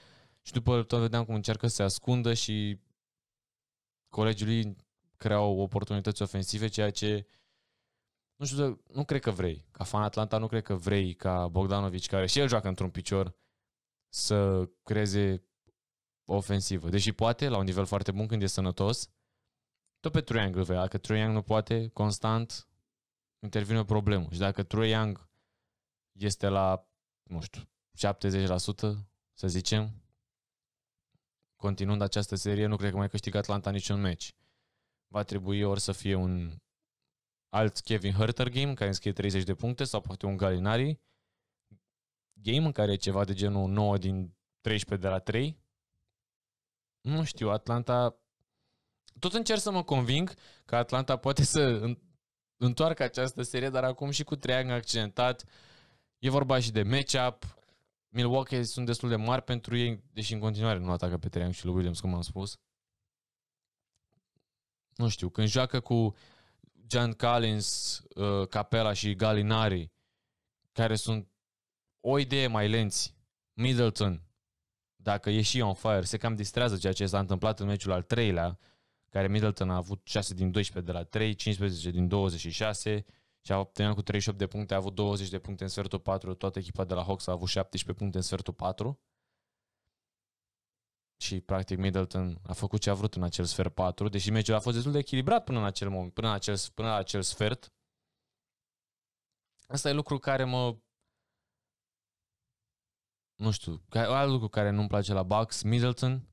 Și 0.43 0.53
după 0.53 0.83
tot 0.83 1.01
vedeam 1.01 1.25
cum 1.25 1.35
încearcă 1.35 1.67
să 1.67 1.75
se 1.75 1.83
ascundă 1.83 2.35
și 2.35 2.81
colegii 4.09 4.47
lui 4.47 4.77
creau 5.17 5.59
oportunități 5.59 6.23
ofensive, 6.23 6.69
ceea 6.69 6.91
ce 6.91 7.27
nu 8.37 8.47
știu, 8.47 8.83
nu 8.93 9.05
cred 9.05 9.21
că 9.21 9.31
vrei. 9.31 9.67
Ca 9.71 9.85
fan 9.85 10.03
Atlanta 10.03 10.39
nu 10.39 10.47
cred 10.47 10.63
că 10.63 10.75
vrei 10.75 11.15
ca 11.15 11.49
Bogdanovic, 11.49 12.07
care 12.07 12.27
și 12.27 12.39
el 12.39 12.49
joacă 12.49 12.69
într-un 12.69 12.91
picior, 12.91 13.37
să 14.09 14.69
creeze 14.83 15.45
o 16.25 16.35
ofensivă. 16.35 16.89
Deși 16.89 17.13
poate, 17.13 17.49
la 17.49 17.59
un 17.59 17.65
nivel 17.65 17.85
foarte 17.85 18.13
bun 18.13 18.27
când 18.27 18.43
e 18.43 18.47
sănătos, 18.47 19.11
tot 20.01 20.13
pe 20.13 20.21
Trae 20.21 20.43
Young 20.43 20.57
vrea. 20.57 20.81
Dacă 20.81 20.99
Trae 20.99 21.19
Young 21.19 21.35
nu 21.35 21.43
poate, 21.43 21.89
constant, 21.89 22.69
intervine 23.47 23.79
o 23.79 23.85
problemă. 23.85 24.29
Și 24.33 24.39
dacă 24.39 24.63
Trae 24.63 24.89
Young 24.89 25.29
este 26.13 26.49
la, 26.49 26.89
nu 27.23 27.41
știu, 27.41 27.63
70%, 27.63 28.47
să 29.33 29.47
zicem, 29.47 30.03
continuând 31.57 32.01
această 32.01 32.35
serie, 32.35 32.67
nu 32.67 32.77
cred 32.77 32.91
că 32.91 32.97
mai 32.97 33.09
câștigă 33.09 33.39
Atlanta 33.39 33.71
niciun 33.71 34.01
meci. 34.01 34.35
Va 35.09 35.23
trebui 35.23 35.63
ori 35.63 35.81
să 35.81 35.93
fie 35.93 36.15
un 36.15 36.53
alt 37.49 37.81
Kevin 37.81 38.13
Herter 38.13 38.49
game 38.49 38.75
care 38.75 38.89
înscrie 38.89 39.13
30 39.13 39.43
de 39.43 39.55
puncte 39.55 39.85
sau 39.85 40.01
poate 40.01 40.27
un 40.27 40.37
Galinari 40.37 41.01
game 42.43 42.67
în 42.67 42.73
care 42.73 42.93
e 42.93 42.97
ceva 42.97 43.25
de 43.25 43.35
genul 43.35 43.71
9 43.71 43.99
din 43.99 44.37
13 44.61 45.09
de 45.09 45.13
la 45.13 45.19
3. 45.19 45.59
Nu 47.01 47.25
știu, 47.25 47.51
Atlanta... 47.51 48.21
Tot 49.19 49.33
încerc 49.33 49.61
să 49.61 49.71
mă 49.71 49.85
conving 49.85 50.35
că 50.65 50.77
Atlanta 50.77 51.17
poate 51.17 51.43
să 51.45 51.97
întoarcă 52.57 53.03
această 53.03 53.43
serie, 53.43 53.69
dar 53.69 53.85
acum 53.85 54.11
și 54.11 54.25
cu 54.25 54.37
triangul 54.37 54.75
accidentat. 54.75 55.45
E 56.19 56.31
vorba 56.31 56.59
și 56.61 56.73
de 56.73 56.83
matchup. 56.83 57.57
Milwaukee 58.09 58.63
sunt 58.63 58.87
destul 58.87 59.09
de 59.09 59.17
mari 59.17 59.43
pentru 59.43 59.77
ei, 59.77 60.03
deși 60.13 60.33
în 60.33 60.39
continuare 60.39 60.79
nu 60.79 60.91
atacă 60.91 61.19
pe 61.19 61.29
triangul 61.29 61.55
și 61.55 61.65
lui 61.65 61.75
Williams, 61.75 62.01
cum 62.01 62.15
am 62.15 62.23
spus. 62.23 62.59
Nu 64.97 65.09
știu, 65.09 65.29
când 65.29 65.49
joacă 65.49 65.81
cu 65.81 66.15
John 66.87 67.11
Collins, 67.11 67.99
uh, 68.15 68.49
Capela 68.49 68.93
și 68.93 69.15
Galinari, 69.15 69.93
care 70.73 70.97
sunt 70.97 71.29
o 72.01 72.19
idee 72.19 72.47
mai 72.47 72.69
lenți, 72.69 73.15
Middleton, 73.53 74.23
dacă 74.97 75.31
e 75.31 75.43
și 75.43 75.61
on 75.61 75.75
fire, 75.75 76.03
se 76.03 76.17
cam 76.17 76.35
distrează 76.35 76.77
ceea 76.77 76.93
ce 76.93 77.07
s-a 77.07 77.19
întâmplat 77.19 77.61
în 77.61 77.67
meciul 77.67 77.93
al 77.93 78.03
treilea, 78.03 78.59
care 79.09 79.29
Middleton 79.29 79.71
a 79.71 79.77
avut 79.77 80.01
6 80.05 80.35
din 80.35 80.51
12 80.51 80.93
de 80.93 80.99
la 80.99 81.05
3, 81.05 81.35
15 81.35 81.91
din 81.91 82.09
26 82.09 83.05
și 83.41 83.53
a 83.53 83.59
obținut 83.59 83.95
cu 83.95 84.03
38 84.03 84.39
de 84.39 84.47
puncte, 84.47 84.75
a 84.75 84.77
avut 84.77 84.95
20 84.95 85.29
de 85.29 85.39
puncte 85.39 85.63
în 85.63 85.69
sfertul 85.69 85.99
4, 85.99 86.35
toată 86.35 86.59
echipa 86.59 86.85
de 86.85 86.95
la 86.95 87.03
Hawks 87.03 87.27
a 87.27 87.33
avut 87.33 87.49
17 87.49 88.03
puncte 88.03 88.17
în 88.17 88.23
sfertul 88.23 88.55
4 88.55 89.01
și 91.17 91.41
practic 91.41 91.79
Middleton 91.79 92.41
a 92.43 92.53
făcut 92.53 92.81
ce 92.81 92.91
a 92.91 92.95
vrut 92.95 93.15
în 93.15 93.23
acel 93.23 93.45
sfert 93.45 93.75
4, 93.75 94.09
deși 94.09 94.31
meciul 94.31 94.55
a 94.55 94.61
fost 94.61 94.75
destul 94.75 94.93
de 94.93 94.99
echilibrat 94.99 95.45
până 95.45 95.59
în 95.59 95.65
acel 95.65 95.91
moment, 95.91 96.13
până 96.13 96.27
în 96.29 96.33
acel, 96.33 96.57
până 96.75 96.89
în 96.89 96.95
acel 96.95 97.23
sfert. 97.23 97.73
Asta 99.69 99.89
e 99.89 99.93
lucru 99.93 100.19
care 100.19 100.45
mă 100.45 100.77
nu 103.37 103.51
știu, 103.51 103.83
alt 103.91 104.31
lucru 104.31 104.49
care 104.49 104.71
nu-mi 104.71 104.89
place 104.89 105.13
la 105.13 105.23
Bucks, 105.23 105.63
Middleton, 105.63 106.29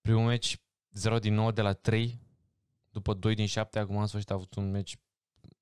primul 0.00 0.24
meci 0.24 0.62
0 0.98 1.18
din 1.18 1.34
9 1.34 1.52
de 1.52 1.62
la 1.62 1.72
3, 1.72 2.20
după 2.90 3.14
2 3.14 3.34
din 3.34 3.46
7, 3.46 3.78
acum 3.78 3.96
în 3.96 4.06
sfârșit 4.06 4.30
a 4.30 4.34
avut 4.34 4.54
un 4.54 4.70
meci 4.70 4.98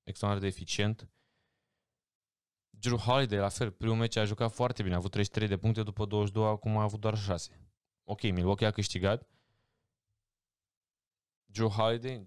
extraordinar 0.02 0.50
de 0.50 0.56
eficient. 0.56 1.08
Drew 2.70 2.96
Holiday, 2.96 3.38
la 3.38 3.48
fel, 3.48 3.70
primul 3.70 3.96
meci 3.96 4.16
a 4.16 4.24
jucat 4.24 4.52
foarte 4.52 4.82
bine, 4.82 4.94
a 4.94 4.98
avut 4.98 5.10
33 5.10 5.48
de 5.48 5.56
puncte, 5.56 5.82
după 5.82 6.04
22, 6.04 6.46
acum 6.46 6.76
a 6.76 6.82
avut 6.82 7.00
doar 7.00 7.18
6 7.18 7.66
ok, 8.06 8.22
Milwaukee 8.22 8.66
a 8.66 8.70
câștigat. 8.70 9.28
Joe 11.52 11.68
Holiday 11.68 12.24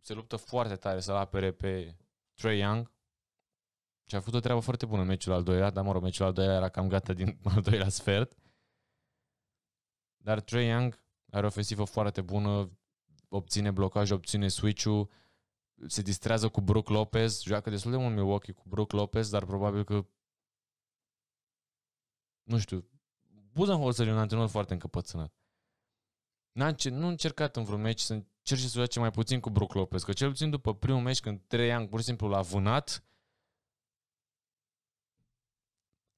se 0.00 0.14
luptă 0.14 0.36
foarte 0.36 0.76
tare 0.76 1.00
să-l 1.00 1.16
apere 1.16 1.52
pe 1.52 1.96
Trey 2.34 2.58
Young 2.58 2.92
și 4.04 4.14
a 4.14 4.18
făcut 4.18 4.34
o 4.34 4.40
treabă 4.40 4.60
foarte 4.60 4.86
bună 4.86 5.00
în 5.00 5.06
meciul 5.06 5.32
al 5.32 5.42
doilea, 5.42 5.70
dar 5.70 5.84
mă 5.84 5.92
rog, 5.92 6.02
meciul 6.02 6.24
al 6.24 6.32
doilea 6.32 6.54
era 6.54 6.68
cam 6.68 6.88
gata 6.88 7.12
din 7.12 7.38
al 7.54 7.62
doilea 7.62 7.88
sfert. 7.88 8.36
Dar 10.16 10.40
Trey 10.40 10.66
Young 10.68 11.03
are 11.34 11.44
o 11.44 11.48
ofensivă 11.48 11.84
foarte 11.84 12.20
bună, 12.20 12.78
obține 13.28 13.70
blocaj, 13.70 14.10
obține 14.10 14.48
switch-ul, 14.48 15.10
se 15.86 16.02
distrează 16.02 16.48
cu 16.48 16.60
Brook 16.60 16.88
Lopez, 16.88 17.42
joacă 17.42 17.70
destul 17.70 17.90
de 17.90 17.96
mult 17.96 18.14
Milwaukee 18.14 18.54
cu 18.54 18.62
Brook 18.68 18.92
Lopez, 18.92 19.30
dar 19.30 19.44
probabil 19.44 19.84
că 19.84 20.06
nu 22.42 22.58
știu, 22.58 22.88
Budenholzer 23.52 24.06
e 24.06 24.12
un 24.12 24.18
antrenor 24.18 24.48
foarte 24.48 24.72
încăpățânat. 24.72 25.34
N-a, 26.52 26.74
nu 26.84 27.04
a 27.04 27.08
încercat 27.08 27.56
în 27.56 27.64
vreun 27.64 27.80
meci 27.80 28.00
să 28.00 28.12
încerce 28.12 28.66
să 28.66 28.76
joace 28.76 28.98
mai 28.98 29.10
puțin 29.10 29.40
cu 29.40 29.50
Brook 29.50 29.72
Lopez, 29.74 30.02
că 30.02 30.12
cel 30.12 30.28
puțin 30.28 30.50
după 30.50 30.74
primul 30.74 31.00
meci 31.00 31.20
când 31.20 31.40
trei 31.46 31.72
ani 31.72 31.88
pur 31.88 31.98
și 31.98 32.04
simplu 32.04 32.28
l-a 32.28 32.42
vânat, 32.42 33.04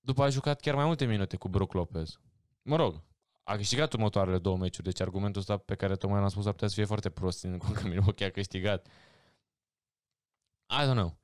după 0.01 0.23
a 0.23 0.29
jucat 0.29 0.61
chiar 0.61 0.75
mai 0.75 0.85
multe 0.85 1.05
minute 1.05 1.37
cu 1.37 1.49
Brook 1.49 1.73
Lopez. 1.73 2.19
Mă 2.63 2.77
rog, 2.77 3.05
a 3.47 3.57
câștigat 3.57 3.93
următoarele 3.93 4.39
două 4.39 4.57
meciuri, 4.57 4.87
deci 4.87 5.01
argumentul 5.01 5.41
ăsta 5.41 5.57
pe 5.57 5.75
care 5.75 5.97
tocmai 5.97 6.21
l-am 6.21 6.29
spus 6.29 6.47
ar 6.47 6.53
putea 6.53 6.69
să 6.69 6.75
fie 6.75 6.85
foarte 6.85 7.11
prost, 7.11 7.39
ținând 7.39 7.61
cont 7.61 7.77
că 7.77 7.87
Milwaukee 7.87 8.27
a 8.27 8.31
câștigat. 8.31 8.87
I 10.69 10.83
don't 10.87 10.95
know. 10.95 11.19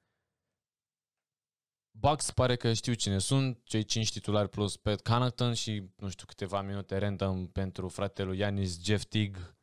Bucks 1.90 2.30
pare 2.30 2.56
că 2.56 2.72
știu 2.72 2.94
cine 2.94 3.18
sunt, 3.18 3.60
cei 3.64 3.82
cinci 3.82 4.12
titulari 4.12 4.48
plus 4.48 4.76
Pat 4.76 5.00
Connaughton 5.00 5.54
și, 5.54 5.90
nu 5.96 6.08
știu, 6.08 6.26
câteva 6.26 6.60
minute 6.60 6.96
random 6.96 7.46
pentru 7.46 7.88
fratele 7.88 8.28
lui 8.28 8.38
Yanis, 8.38 8.82
Jeff 8.82 9.04
Tigg, 9.04 9.56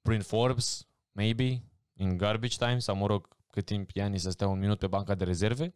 Bryn 0.00 0.22
Forbes, 0.22 0.88
maybe, 1.12 1.62
in 1.92 2.16
garbage 2.16 2.56
time, 2.56 2.78
sau 2.78 2.96
mă 2.96 3.06
rog, 3.06 3.28
cât 3.46 3.64
timp 3.64 3.90
Yanis 3.90 4.22
să 4.22 4.30
stea 4.30 4.48
un 4.48 4.58
minut 4.58 4.78
pe 4.78 4.86
banca 4.86 5.14
de 5.14 5.24
rezerve. 5.24 5.74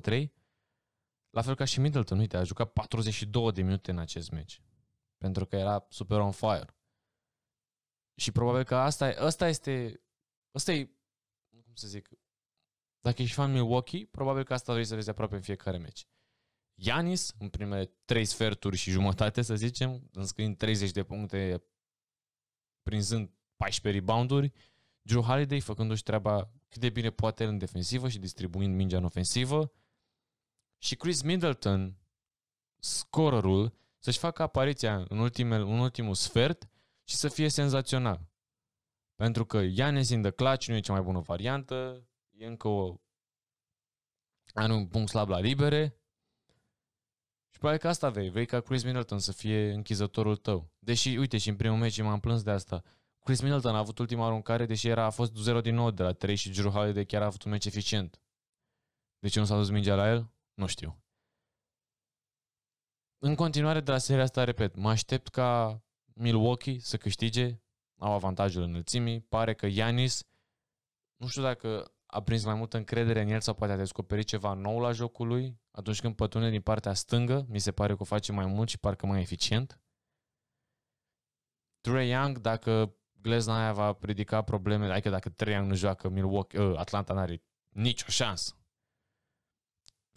2-3. 0.00 0.43
La 1.34 1.42
fel 1.42 1.54
ca 1.54 1.64
și 1.64 1.80
Middleton, 1.80 2.18
uite, 2.18 2.36
a 2.36 2.44
jucat 2.44 2.72
42 2.72 3.52
de 3.52 3.62
minute 3.62 3.90
în 3.90 3.98
acest 3.98 4.30
meci. 4.30 4.60
Pentru 5.18 5.46
că 5.46 5.56
era 5.56 5.86
super 5.88 6.18
on 6.18 6.30
fire. 6.30 6.76
Și 8.14 8.32
probabil 8.32 8.62
că 8.62 8.76
asta, 8.76 9.14
asta 9.18 9.48
este, 9.48 10.00
asta 10.50 10.72
e, 10.72 10.84
cum 11.64 11.74
să 11.74 11.86
zic, 11.86 12.08
dacă 13.00 13.22
ești 13.22 13.34
fan 13.34 13.52
Milwaukee, 13.52 14.06
probabil 14.06 14.44
că 14.44 14.52
asta 14.52 14.72
vrei 14.72 14.84
să 14.84 14.94
vezi 14.94 15.10
aproape 15.10 15.34
în 15.34 15.40
fiecare 15.40 15.78
meci. 15.78 16.06
Yanis, 16.74 17.34
în 17.38 17.48
primele 17.48 17.92
trei 18.04 18.24
sferturi 18.24 18.76
și 18.76 18.90
jumătate, 18.90 19.42
să 19.42 19.56
zicem, 19.56 20.08
înscriind 20.12 20.56
30 20.56 20.90
de 20.90 21.04
puncte, 21.04 21.64
prinzând 22.82 23.30
14 23.56 24.00
rebounduri, 24.00 24.52
Drew 25.02 25.22
Holiday 25.22 25.60
făcându-și 25.60 26.02
treaba 26.02 26.50
cât 26.68 26.80
de 26.80 26.90
bine 26.90 27.10
poate 27.10 27.42
el 27.42 27.48
în 27.48 27.58
defensivă 27.58 28.08
și 28.08 28.18
distribuind 28.18 28.74
mingea 28.74 28.96
în 28.96 29.04
ofensivă, 29.04 29.72
și 30.78 30.96
Chris 30.96 31.22
Middleton, 31.22 31.96
scorerul, 32.78 33.72
să-și 33.98 34.18
facă 34.18 34.42
apariția 34.42 35.04
în, 35.08 35.18
ultimel, 35.18 35.62
în 35.62 35.78
ultimul 35.78 36.14
sfert 36.14 36.68
și 37.04 37.16
să 37.16 37.28
fie 37.28 37.48
senzațional. 37.48 38.28
Pentru 39.14 39.44
că 39.44 39.66
Giannis 39.66 40.08
in 40.08 40.22
the 40.22 40.30
clutch 40.30 40.66
nu 40.66 40.74
e 40.74 40.80
cea 40.80 40.92
mai 40.92 41.02
bună 41.02 41.20
variantă, 41.20 42.08
e 42.30 42.46
încă 42.46 42.68
o... 42.68 43.00
are 44.52 44.72
un 44.72 44.86
punct 44.86 45.08
slab 45.08 45.28
la 45.28 45.38
libere 45.38 45.98
și 47.50 47.58
probabil 47.58 47.80
că 47.80 47.88
asta 47.88 48.10
vei. 48.10 48.30
Vrei 48.30 48.46
ca 48.46 48.60
Chris 48.60 48.84
Middleton 48.84 49.18
să 49.18 49.32
fie 49.32 49.72
închizătorul 49.72 50.36
tău. 50.36 50.70
Deși, 50.78 51.16
uite, 51.16 51.38
și 51.38 51.48
în 51.48 51.56
primul 51.56 51.78
meci 51.78 52.02
m-am 52.02 52.20
plâns 52.20 52.42
de 52.42 52.50
asta. 52.50 52.82
Chris 53.20 53.40
Middleton 53.40 53.74
a 53.74 53.78
avut 53.78 53.98
ultima 53.98 54.26
aruncare, 54.26 54.66
deși 54.66 54.88
era, 54.88 55.04
a 55.04 55.10
fost 55.10 55.34
0 55.34 55.60
din 55.60 55.74
9 55.74 55.90
de 55.90 56.02
la 56.02 56.12
3 56.12 56.34
și 56.34 56.50
Drew 56.50 56.70
Holiday 56.70 57.04
chiar 57.06 57.22
a 57.22 57.24
avut 57.24 57.42
un 57.42 57.50
meci 57.50 57.64
eficient. 57.64 58.20
De 59.18 59.28
ce 59.28 59.38
nu 59.38 59.44
s-a 59.44 59.56
dus 59.56 59.70
mingea 59.70 59.94
la 59.94 60.08
el? 60.08 60.33
Nu 60.54 60.66
știu. 60.66 61.04
În 63.18 63.34
continuare 63.34 63.80
de 63.80 63.90
la 63.90 63.98
seria 63.98 64.22
asta, 64.22 64.44
repet, 64.44 64.76
mă 64.76 64.88
aștept 64.88 65.28
ca 65.28 65.82
Milwaukee 66.14 66.78
să 66.78 66.96
câștige, 66.96 67.62
au 67.98 68.12
avantajul 68.12 68.62
înălțimii, 68.62 69.20
pare 69.20 69.54
că 69.54 69.66
Yanis, 69.66 70.26
nu 71.16 71.26
știu 71.26 71.42
dacă 71.42 71.94
a 72.06 72.22
prins 72.22 72.44
mai 72.44 72.54
multă 72.54 72.76
încredere 72.76 73.20
în 73.20 73.28
el 73.28 73.40
sau 73.40 73.54
poate 73.54 73.72
a 73.72 73.76
descoperit 73.76 74.26
ceva 74.26 74.52
nou 74.52 74.80
la 74.80 74.92
jocul 74.92 75.26
lui, 75.26 75.60
atunci 75.70 76.00
când 76.00 76.14
pătune 76.14 76.50
din 76.50 76.60
partea 76.60 76.94
stângă, 76.94 77.46
mi 77.48 77.58
se 77.58 77.72
pare 77.72 77.94
că 77.94 78.02
o 78.02 78.04
face 78.04 78.32
mai 78.32 78.46
mult 78.46 78.68
și 78.68 78.78
parcă 78.78 79.06
mai 79.06 79.20
eficient. 79.20 79.80
Trey 81.80 82.08
Young, 82.08 82.38
dacă 82.38 82.96
Glezna 83.20 83.72
va 83.72 83.98
ridica 84.00 84.42
probleme, 84.42 84.92
adică 84.92 85.10
dacă 85.10 85.28
Trey 85.28 85.54
Young 85.54 85.68
nu 85.68 85.74
joacă, 85.74 86.08
Milwaukee, 86.08 86.60
uh, 86.60 86.78
Atlanta 86.78 87.14
n-are 87.14 87.42
nicio 87.68 88.06
șansă 88.08 88.63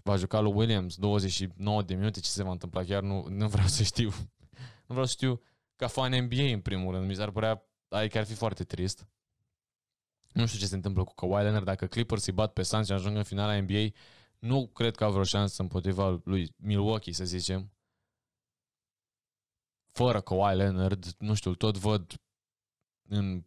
va 0.07 0.15
juca 0.15 0.39
lui 0.39 0.53
Williams 0.55 0.95
29 0.95 1.83
de 1.83 1.93
minute, 1.93 2.19
ce 2.19 2.29
se 2.29 2.43
va 2.43 2.51
întâmpla? 2.51 2.83
Chiar 2.83 3.01
nu, 3.01 3.25
nu 3.29 3.47
vreau 3.47 3.67
să 3.67 3.83
știu. 3.83 4.09
Nu 4.87 4.93
vreau 4.93 5.05
să 5.05 5.11
știu 5.11 5.41
ca 5.75 5.87
fan 5.87 6.23
NBA 6.23 6.43
în 6.43 6.61
primul 6.61 6.93
rând. 6.93 7.07
Mi 7.07 7.15
s-ar 7.15 7.31
părea, 7.31 7.63
adică 7.89 8.17
ar 8.17 8.25
fi 8.25 8.33
foarte 8.33 8.63
trist. 8.63 9.07
Nu 10.33 10.45
știu 10.45 10.59
ce 10.59 10.65
se 10.65 10.75
întâmplă 10.75 11.03
cu 11.03 11.13
Kawhi 11.13 11.41
Leonard. 11.41 11.65
Dacă 11.65 11.87
Clippers 11.87 12.25
îi 12.25 12.33
bat 12.33 12.53
pe 12.53 12.63
Suns 12.63 12.85
și 12.85 12.91
ajung 12.91 13.17
în 13.17 13.23
finala 13.23 13.61
NBA, 13.61 13.85
nu 14.39 14.67
cred 14.67 14.95
că 14.95 15.03
au 15.03 15.11
vreo 15.11 15.23
șansă 15.23 15.61
împotriva 15.61 16.21
lui 16.23 16.53
Milwaukee, 16.57 17.13
să 17.13 17.25
zicem. 17.25 17.71
Fără 19.91 20.21
Kawhi 20.21 20.55
Leonard, 20.55 21.05
nu 21.17 21.33
știu, 21.33 21.55
tot 21.55 21.77
văd 21.77 22.13
în, 23.09 23.45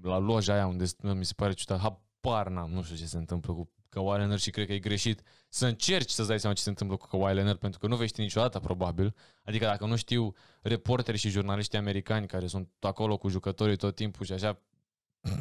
la 0.00 0.18
loja 0.18 0.54
aia 0.54 0.66
unde 0.66 0.84
mi 1.02 1.24
se 1.24 1.32
pare 1.36 1.52
ciudat, 1.52 1.80
habar 1.80 2.48
n-am, 2.48 2.70
nu 2.70 2.82
știu 2.82 2.96
ce 2.96 3.06
se 3.06 3.16
întâmplă 3.16 3.52
cu 3.52 3.70
Kawhi 3.94 4.16
Leonard 4.16 4.40
și 4.40 4.50
cred 4.50 4.66
că 4.66 4.72
e 4.72 4.78
greșit 4.78 5.22
să 5.48 5.66
încerci 5.66 6.10
să-ți 6.10 6.28
dai 6.28 6.40
seama 6.40 6.54
ce 6.54 6.62
se 6.62 6.68
întâmplă 6.68 6.96
cu 6.96 7.06
Kawhi 7.06 7.34
Leonard 7.34 7.58
pentru 7.58 7.78
că 7.78 7.86
nu 7.86 7.96
vei 7.96 8.06
ști 8.06 8.20
niciodată 8.20 8.58
probabil. 8.58 9.14
Adică 9.42 9.64
dacă 9.64 9.86
nu 9.86 9.96
știu 9.96 10.34
reporteri 10.62 11.18
și 11.18 11.28
jurnaliști 11.28 11.76
americani 11.76 12.26
care 12.26 12.46
sunt 12.46 12.70
acolo 12.80 13.16
cu 13.16 13.28
jucătorii 13.28 13.76
tot 13.76 13.94
timpul 13.94 14.26
și 14.26 14.32
așa, 14.32 14.60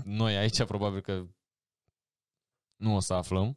noi 0.03 0.35
aici 0.37 0.63
probabil 0.63 1.01
că 1.01 1.27
nu 2.75 2.95
o 2.95 2.99
să 2.99 3.13
aflăm 3.13 3.55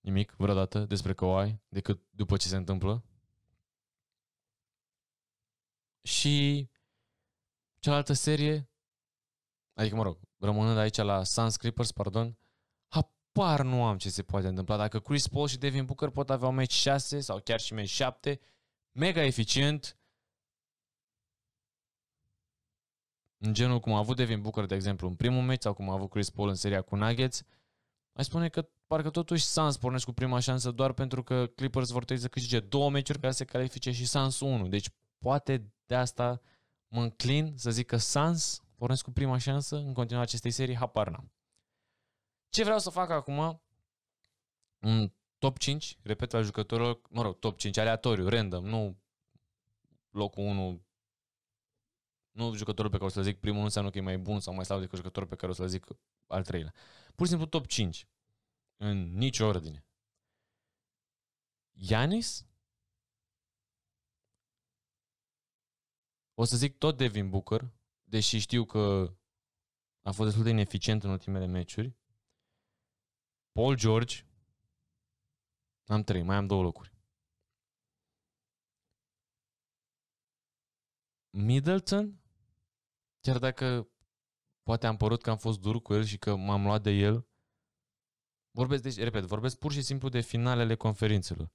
nimic 0.00 0.34
vreodată 0.36 0.84
despre 0.84 1.14
Kawhi 1.14 1.60
decât 1.68 2.02
după 2.10 2.36
ce 2.36 2.48
se 2.48 2.56
întâmplă. 2.56 3.04
Și 6.02 6.68
cealaltă 7.78 8.12
serie, 8.12 8.70
adică 9.74 9.96
mă 9.96 10.02
rog, 10.02 10.18
rămânând 10.38 10.78
aici 10.78 10.96
la 10.96 11.24
Suns 11.24 11.56
Clippers, 11.56 11.92
pardon, 11.92 12.38
par 13.36 13.62
nu 13.62 13.84
am 13.84 13.96
ce 13.96 14.10
se 14.10 14.22
poate 14.22 14.46
întâmpla. 14.46 14.76
Dacă 14.76 15.00
Chris 15.00 15.28
Paul 15.28 15.48
și 15.48 15.58
Devin 15.58 15.84
Booker 15.84 16.08
pot 16.08 16.30
avea 16.30 16.48
un 16.48 16.54
meci 16.54 16.72
6 16.72 17.20
sau 17.20 17.40
chiar 17.40 17.60
și 17.60 17.74
meci 17.74 17.88
7, 17.88 18.40
mega 18.92 19.24
eficient, 19.24 19.96
în 23.38 23.54
genul 23.54 23.80
cum 23.80 23.92
a 23.92 23.98
avut 23.98 24.16
Devin 24.16 24.40
Booker, 24.40 24.64
de 24.66 24.74
exemplu, 24.74 25.08
în 25.08 25.14
primul 25.14 25.42
meci 25.42 25.62
sau 25.62 25.74
cum 25.74 25.90
a 25.90 25.92
avut 25.92 26.10
Chris 26.10 26.30
Paul 26.30 26.48
în 26.48 26.54
seria 26.54 26.82
cu 26.82 26.96
Nuggets, 26.96 27.42
mai 28.12 28.24
spune 28.24 28.48
că 28.48 28.68
parcă 28.86 29.10
totuși 29.10 29.44
Suns 29.44 29.76
pornesc 29.76 30.04
cu 30.04 30.12
prima 30.12 30.38
șansă 30.38 30.70
doar 30.70 30.92
pentru 30.92 31.22
că 31.22 31.46
Clippers 31.46 31.90
vor 31.90 32.04
trebui 32.04 32.22
să 32.22 32.28
câștige 32.28 32.60
două 32.60 32.90
meciuri 32.90 33.20
ca 33.20 33.30
să 33.30 33.36
se 33.36 33.44
califice 33.44 33.90
și 33.90 34.06
Suns 34.06 34.40
1. 34.40 34.68
Deci 34.68 34.90
poate 35.18 35.72
de 35.86 35.94
asta 35.94 36.40
mă 36.88 37.02
înclin 37.02 37.52
să 37.56 37.70
zic 37.70 37.86
că 37.86 37.96
Suns 37.96 38.60
pornesc 38.76 39.04
cu 39.04 39.10
prima 39.10 39.38
șansă 39.38 39.76
în 39.76 39.92
continuare 39.92 40.26
acestei 40.26 40.50
serii, 40.50 40.76
habar 40.76 41.08
n-am. 41.08 41.30
Ce 42.56 42.62
vreau 42.62 42.78
să 42.78 42.90
fac 42.90 43.10
acum? 43.10 43.62
Un 44.80 45.12
top 45.38 45.58
5, 45.58 45.98
repet, 46.02 46.34
al 46.34 46.44
jucătorilor, 46.44 47.00
mă 47.10 47.22
rog, 47.22 47.38
top 47.38 47.58
5, 47.58 47.76
aleatoriu, 47.76 48.28
random, 48.28 48.64
nu 48.64 48.98
locul 50.10 50.44
1, 50.44 50.84
nu 52.30 52.54
jucătorul 52.54 52.90
pe 52.90 52.96
care 52.96 53.08
o 53.08 53.12
să 53.12 53.22
zic 53.22 53.40
primul 53.40 53.58
nu 53.58 53.64
înseamnă 53.64 53.90
că 53.90 53.98
e 53.98 54.00
mai 54.00 54.18
bun 54.18 54.40
sau 54.40 54.54
mai 54.54 54.64
slab 54.64 54.80
decât 54.80 54.96
jucătorul 54.96 55.28
pe 55.28 55.36
care 55.36 55.52
o 55.52 55.54
să 55.54 55.66
zic 55.66 55.86
al 56.26 56.44
treilea. 56.44 56.72
Pur 57.14 57.26
și 57.26 57.32
simplu 57.32 57.48
top 57.48 57.66
5. 57.66 58.08
În 58.76 59.16
nicio 59.16 59.46
ordine. 59.46 59.86
Yanis? 61.72 62.46
O 66.34 66.44
să 66.44 66.56
zic 66.56 66.78
tot 66.78 66.96
Devin 66.96 67.30
Booker, 67.30 67.72
deși 68.04 68.38
știu 68.38 68.64
că 68.64 69.14
a 70.02 70.10
fost 70.10 70.28
destul 70.28 70.44
de 70.44 70.50
ineficient 70.50 71.02
în 71.02 71.10
ultimele 71.10 71.46
meciuri. 71.46 71.96
Paul 73.56 73.76
George. 73.76 74.24
Am 75.86 76.02
trei, 76.02 76.22
mai 76.22 76.36
am 76.36 76.46
două 76.46 76.62
locuri. 76.62 76.92
Middleton, 81.30 82.20
chiar 83.20 83.38
dacă 83.38 83.88
poate 84.62 84.86
am 84.86 84.96
părut 84.96 85.22
că 85.22 85.30
am 85.30 85.36
fost 85.36 85.60
dur 85.60 85.82
cu 85.82 85.94
el 85.94 86.04
și 86.04 86.18
că 86.18 86.36
m-am 86.36 86.62
luat 86.62 86.82
de 86.82 86.90
el, 86.90 87.28
vorbesc, 88.50 88.82
deci, 88.82 88.96
repet, 88.96 89.24
vorbesc 89.24 89.58
pur 89.58 89.72
și 89.72 89.82
simplu 89.82 90.08
de 90.08 90.20
finalele 90.20 90.74
conferințelor. 90.74 91.52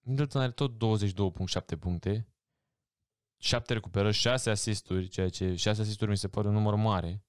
Middleton 0.00 0.42
are 0.42 0.52
tot 0.52 1.00
22.7 1.74 1.78
puncte, 1.78 2.28
7 3.36 3.72
recuperări, 3.72 4.14
6 4.14 4.50
asisturi, 4.50 5.08
ceea 5.08 5.28
ce 5.28 5.54
6 5.54 5.80
asisturi 5.80 6.10
mi 6.10 6.16
se 6.16 6.28
pare 6.28 6.48
un 6.48 6.54
număr 6.54 6.74
mare 6.74 7.24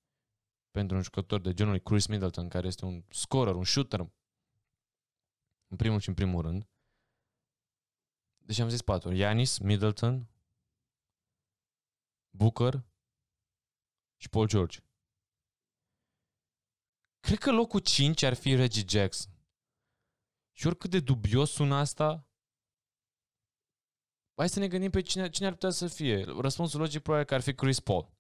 pentru 0.74 0.96
un 0.96 1.02
jucător 1.02 1.42
de 1.42 1.54
genul 1.54 1.80
Chris 1.80 2.08
Middleton, 2.08 2.50
care 2.50 2.68
este 2.68 2.86
un 2.86 3.04
scorer, 3.10 3.56
un 3.56 3.64
shooter, 3.64 4.00
în 5.68 5.78
primul 5.78 6.00
și 6.00 6.10
în 6.10 6.16
primul 6.16 6.42
rând. 6.42 6.70
Deci 8.46 8.60
am 8.60 8.70
zis 8.70 8.82
patru. 8.82 9.14
Yanis, 9.14 9.58
Middleton, 9.58 10.28
Booker 12.30 12.84
și 14.22 14.30
Paul 14.30 14.48
George. 14.48 14.80
Cred 17.20 17.38
că 17.38 17.52
locul 17.52 17.80
5 17.80 18.24
ar 18.24 18.34
fi 18.34 18.56
Reggie 18.56 18.86
Jackson. 18.88 19.32
Și 20.58 20.68
oricât 20.68 20.90
de 20.90 21.00
dubios 21.00 21.52
sună 21.52 21.76
asta, 21.76 22.28
hai 24.36 24.50
să 24.50 24.60
ne 24.60 24.68
gândim 24.68 24.90
pe 24.90 25.02
cine, 25.02 25.30
cine 25.30 25.48
ar 25.48 25.54
putea 25.54 25.70
să 25.70 25.88
fie. 25.88 26.24
Răspunsul 26.24 26.80
logic 26.80 27.02
probabil 27.02 27.28
că 27.28 27.34
ar 27.34 27.42
fi 27.42 27.54
Chris 27.54 27.80
Paul. 27.80 28.12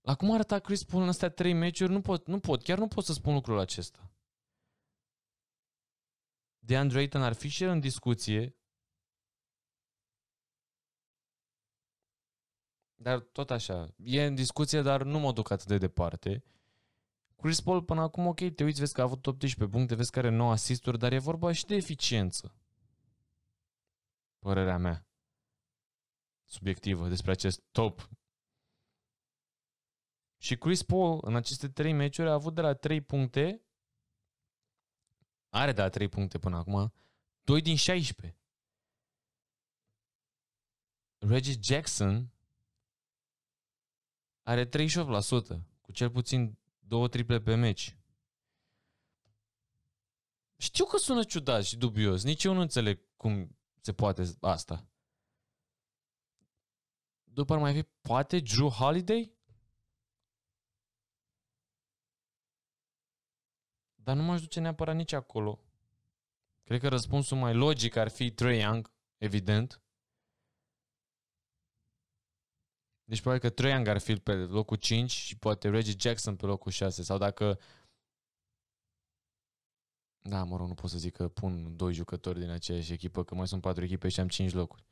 La 0.00 0.14
cum 0.14 0.32
arăta 0.32 0.58
Chris 0.58 0.84
Paul 0.84 1.02
în 1.02 1.08
astea 1.08 1.30
trei 1.30 1.52
meciuri, 1.52 1.92
nu 1.92 2.00
pot, 2.00 2.26
nu 2.26 2.40
pot, 2.40 2.62
chiar 2.62 2.78
nu 2.78 2.88
pot 2.88 3.04
să 3.04 3.12
spun 3.12 3.34
lucrul 3.34 3.58
acesta. 3.58 4.10
De 6.58 6.76
Andrew 6.76 7.00
Ayton 7.00 7.22
ar 7.22 7.32
fi 7.32 7.48
și 7.48 7.62
el 7.62 7.70
în 7.70 7.80
discuție, 7.80 8.56
dar 12.94 13.20
tot 13.20 13.50
așa, 13.50 13.94
e 13.96 14.24
în 14.24 14.34
discuție, 14.34 14.82
dar 14.82 15.02
nu 15.02 15.18
mă 15.18 15.32
duc 15.32 15.50
atât 15.50 15.66
de 15.66 15.78
departe. 15.78 16.44
Chris 17.36 17.60
Paul 17.60 17.82
până 17.82 18.00
acum, 18.00 18.26
ok, 18.26 18.54
te 18.54 18.64
uiți, 18.64 18.80
vezi 18.80 18.92
că 18.92 19.00
a 19.00 19.04
avut 19.04 19.26
18 19.26 19.66
puncte, 19.66 19.94
vezi 19.94 20.10
că 20.10 20.18
are 20.18 20.28
9 20.28 20.50
asisturi, 20.50 20.98
dar 20.98 21.12
e 21.12 21.18
vorba 21.18 21.52
și 21.52 21.66
de 21.66 21.74
eficiență. 21.74 22.54
Părerea 24.38 24.78
mea. 24.78 25.06
Subiectivă 26.44 27.08
despre 27.08 27.30
acest 27.30 27.62
top 27.70 28.08
Și 30.42 30.56
Chris 30.56 30.82
Paul 30.82 31.20
în 31.22 31.36
aceste 31.36 31.68
trei 31.68 31.92
meciuri 31.92 32.28
a 32.28 32.32
avut 32.32 32.54
de 32.54 32.60
la 32.60 32.74
3 32.74 33.00
puncte, 33.00 33.62
are 35.48 35.72
de 35.72 35.80
la 35.80 35.88
3 35.88 36.08
puncte 36.08 36.38
până 36.38 36.56
acum, 36.56 36.92
2 37.44 37.62
din 37.62 37.76
16. 37.76 38.38
Reggie 41.18 41.58
Jackson 41.62 42.32
are 44.42 44.68
38%, 44.68 44.70
cu 45.80 45.92
cel 45.92 46.10
puțin 46.10 46.58
două 46.78 47.08
triple 47.08 47.40
pe 47.40 47.54
meci. 47.54 47.96
Știu 50.56 50.84
că 50.84 50.96
sună 50.96 51.24
ciudat 51.24 51.64
și 51.64 51.76
dubios, 51.76 52.22
nici 52.22 52.44
eu 52.44 52.52
nu 52.52 52.60
înțeleg 52.60 53.00
cum 53.16 53.56
se 53.80 53.92
poate 53.92 54.24
asta. 54.40 54.88
După 57.24 57.52
ar 57.52 57.58
mai 57.58 57.74
fi, 57.74 57.82
poate 57.82 58.38
Drew 58.38 58.68
Holiday? 58.68 59.38
Dar 64.02 64.16
nu 64.16 64.22
m-aș 64.22 64.40
duce 64.40 64.60
neapărat 64.60 64.94
nici 64.94 65.12
acolo. 65.12 65.64
Cred 66.64 66.80
că 66.80 66.88
răspunsul 66.88 67.36
mai 67.36 67.54
logic 67.54 67.96
ar 67.96 68.08
fi 68.08 68.30
Trey 68.30 68.60
Young, 68.60 68.92
evident. 69.18 69.82
Deci 73.04 73.20
probabil 73.20 73.48
că 73.48 73.54
Trey 73.54 73.70
Young 73.70 73.86
ar 73.86 73.98
fi 73.98 74.14
pe 74.14 74.34
locul 74.34 74.76
5 74.76 75.10
și 75.10 75.38
poate 75.38 75.68
Reggie 75.68 75.94
Jackson 75.98 76.36
pe 76.36 76.46
locul 76.46 76.72
6. 76.72 77.02
Sau 77.02 77.18
dacă... 77.18 77.58
Da, 80.22 80.44
mă 80.44 80.56
rog, 80.56 80.68
nu 80.68 80.74
pot 80.74 80.90
să 80.90 80.98
zic 80.98 81.16
că 81.16 81.28
pun 81.28 81.76
doi 81.76 81.92
jucători 81.92 82.38
din 82.38 82.48
aceeași 82.48 82.92
echipă, 82.92 83.24
că 83.24 83.34
mai 83.34 83.48
sunt 83.48 83.60
patru 83.60 83.84
echipe 83.84 84.08
și 84.08 84.20
am 84.20 84.28
5 84.28 84.52
locuri. 84.52 84.84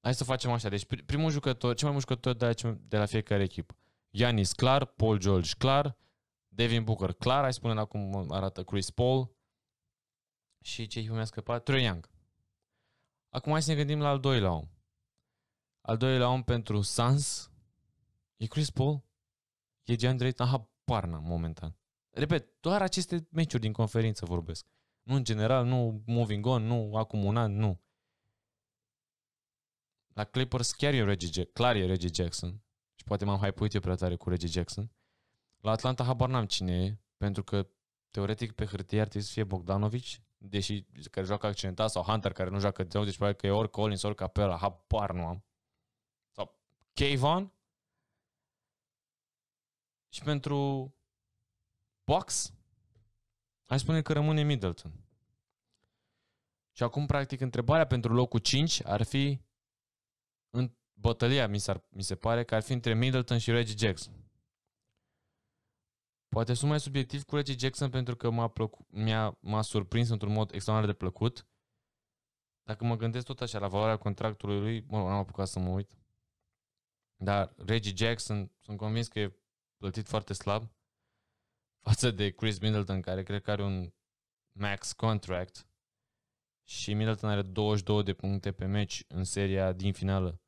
Hai 0.00 0.14
să 0.14 0.24
facem 0.24 0.50
așa. 0.50 0.68
Deci 0.68 0.84
primul 0.84 1.30
jucător, 1.30 1.74
cel 1.74 1.84
mai 1.88 1.92
mult 1.92 2.08
jucător 2.08 2.34
de 2.34 2.44
la, 2.44 2.72
de 2.72 2.98
la 2.98 3.06
fiecare 3.06 3.42
echipă. 3.42 3.76
Yanis 4.10 4.52
clar, 4.52 4.84
Paul 4.84 5.18
George 5.18 5.50
clar, 5.58 5.98
Devin 6.48 6.84
Booker 6.84 7.12
clar, 7.12 7.42
hai 7.42 7.52
spune 7.52 7.80
acum 7.80 8.32
arată 8.32 8.64
Chris 8.64 8.90
Paul 8.90 9.36
și 10.60 10.86
ce 10.86 10.98
echipă 10.98 11.14
mi-a 11.14 11.24
scăpat? 11.24 11.62
Trey 11.62 11.84
Young. 11.84 12.10
Acum 13.28 13.52
hai 13.52 13.62
să 13.62 13.70
ne 13.70 13.76
gândim 13.76 14.00
la 14.00 14.08
al 14.08 14.20
doilea 14.20 14.52
om. 14.52 14.68
Al 15.80 15.96
doilea 15.96 16.28
om 16.28 16.42
pentru 16.42 16.80
Suns 16.80 17.50
e 18.36 18.46
Chris 18.46 18.70
Paul, 18.70 19.04
e 19.84 19.94
DeAndre 19.94 20.26
Ayton, 20.26 20.46
aha, 20.46 20.70
parna 20.84 21.18
momentan. 21.18 21.76
Repet, 22.10 22.60
doar 22.60 22.82
aceste 22.82 23.28
meciuri 23.30 23.62
din 23.62 23.72
conferință 23.72 24.24
vorbesc. 24.24 24.66
Nu 25.02 25.14
în 25.14 25.24
general, 25.24 25.66
nu 25.66 26.02
moving 26.06 26.46
on, 26.46 26.62
nu 26.62 26.96
acum 26.96 27.24
un 27.24 27.36
an, 27.36 27.56
nu. 27.56 27.82
La 30.12 30.24
Clippers 30.24 30.72
chiar 30.72 30.92
e 30.92 31.04
Reggie, 31.04 31.44
clar 31.44 31.76
e 31.76 31.86
Reggie 31.86 32.10
Jackson. 32.12 32.62
Și 33.08 33.14
poate 33.14 33.30
m-am 33.30 33.44
hypuit 33.44 33.74
eu 33.74 33.80
prea 33.80 33.94
tare 33.94 34.16
cu 34.16 34.28
Reggie 34.28 34.48
Jackson. 34.48 34.90
La 35.60 35.70
Atlanta 35.70 36.04
habar 36.04 36.28
n-am 36.28 36.46
cine 36.46 36.84
e, 36.84 36.98
pentru 37.16 37.44
că 37.44 37.68
teoretic 38.10 38.52
pe 38.52 38.64
hârtie 38.64 39.00
ar 39.00 39.08
trebui 39.08 39.26
să 39.26 39.32
fie 39.32 39.44
Bogdanovic, 39.44 40.04
deși 40.36 40.82
care 41.10 41.26
joacă 41.26 41.46
accidentat, 41.46 41.90
sau 41.90 42.02
Hunter 42.02 42.32
care 42.32 42.50
nu 42.50 42.58
joacă 42.58 42.82
de 42.82 43.04
deci 43.04 43.16
probabil 43.16 43.40
că 43.40 43.46
e 43.46 43.50
ori 43.50 43.70
Collins, 43.70 44.02
ori 44.02 44.14
Capela, 44.14 44.56
habar 44.56 45.12
nu 45.12 45.26
am. 45.26 45.44
Sau 46.30 46.60
Kayvon. 46.92 47.52
Și 50.08 50.22
pentru 50.22 50.94
Box, 52.04 52.54
aș 53.66 53.80
spune 53.80 54.02
că 54.02 54.12
rămâne 54.12 54.42
Middleton. 54.42 54.92
Și 56.72 56.82
acum, 56.82 57.06
practic, 57.06 57.40
întrebarea 57.40 57.86
pentru 57.86 58.14
locul 58.14 58.40
5 58.40 58.84
ar 58.84 59.02
fi 59.02 59.40
în 60.50 60.77
bătălia, 61.00 61.46
mi, 61.48 61.58
s 61.58 61.66
mi 61.88 62.02
se 62.02 62.16
pare, 62.16 62.44
că 62.44 62.54
ar 62.54 62.62
fi 62.62 62.72
între 62.72 62.94
Middleton 62.94 63.38
și 63.38 63.50
Reggie 63.50 63.86
Jackson. 63.86 64.12
Poate 66.28 66.54
sunt 66.54 66.70
mai 66.70 66.80
subiectiv 66.80 67.24
cu 67.24 67.34
Reggie 67.34 67.56
Jackson 67.58 67.90
pentru 67.90 68.16
că 68.16 68.30
m-a, 68.30 68.48
plăcu- 68.48 68.86
mi-a, 68.90 69.38
m-a 69.40 69.62
surprins 69.62 70.08
într-un 70.08 70.32
mod 70.32 70.52
extraordinar 70.52 70.94
de 70.94 70.98
plăcut. 71.04 71.46
Dacă 72.62 72.84
mă 72.84 72.96
gândesc 72.96 73.26
tot 73.26 73.40
așa 73.40 73.58
la 73.58 73.68
valoarea 73.68 73.96
contractului 73.96 74.60
lui, 74.60 74.84
mă, 74.88 74.96
n-am 74.96 75.18
apucat 75.18 75.48
să 75.48 75.58
mă 75.58 75.68
uit. 75.68 75.98
Dar 77.16 77.54
Reggie 77.56 77.92
Jackson, 77.96 78.52
sunt 78.58 78.76
convins 78.76 79.08
că 79.08 79.18
e 79.18 79.36
plătit 79.76 80.06
foarte 80.06 80.32
slab 80.32 80.72
față 81.86 82.10
de 82.10 82.30
Chris 82.30 82.58
Middleton, 82.58 83.00
care 83.00 83.22
cred 83.22 83.42
că 83.42 83.50
are 83.50 83.62
un 83.62 83.92
max 84.52 84.92
contract 84.92 85.68
și 86.68 86.94
Middleton 86.94 87.30
are 87.30 87.42
22 87.42 88.02
de 88.02 88.14
puncte 88.14 88.52
pe 88.52 88.64
meci 88.64 89.04
în 89.08 89.24
seria 89.24 89.72
din 89.72 89.92
finală. 89.92 90.40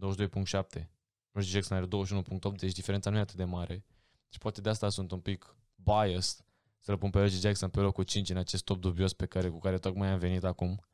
22.7. 0.00 0.88
Reggie 1.30 1.52
Jackson 1.52 1.76
are 1.76 1.86
21.8, 1.86 2.56
deci 2.56 2.72
diferența 2.72 3.10
nu 3.10 3.16
e 3.16 3.20
atât 3.20 3.36
de 3.36 3.44
mare. 3.44 3.84
Și 4.28 4.38
poate 4.38 4.60
de 4.60 4.68
asta 4.68 4.88
sunt 4.88 5.10
un 5.10 5.20
pic 5.20 5.56
biased 5.74 6.44
să-l 6.84 6.98
pun 6.98 7.10
pe 7.10 7.20
Reggie 7.20 7.38
Jackson 7.38 7.70
pe 7.70 7.80
locul 7.80 8.04
5 8.04 8.30
în 8.30 8.36
acest 8.36 8.64
top 8.64 8.80
dubios 8.80 9.12
pe 9.12 9.26
care, 9.26 9.48
cu 9.48 9.58
care 9.58 9.78
tocmai 9.78 10.08
am 10.08 10.18
venit 10.18 10.44
acum. 10.44 10.84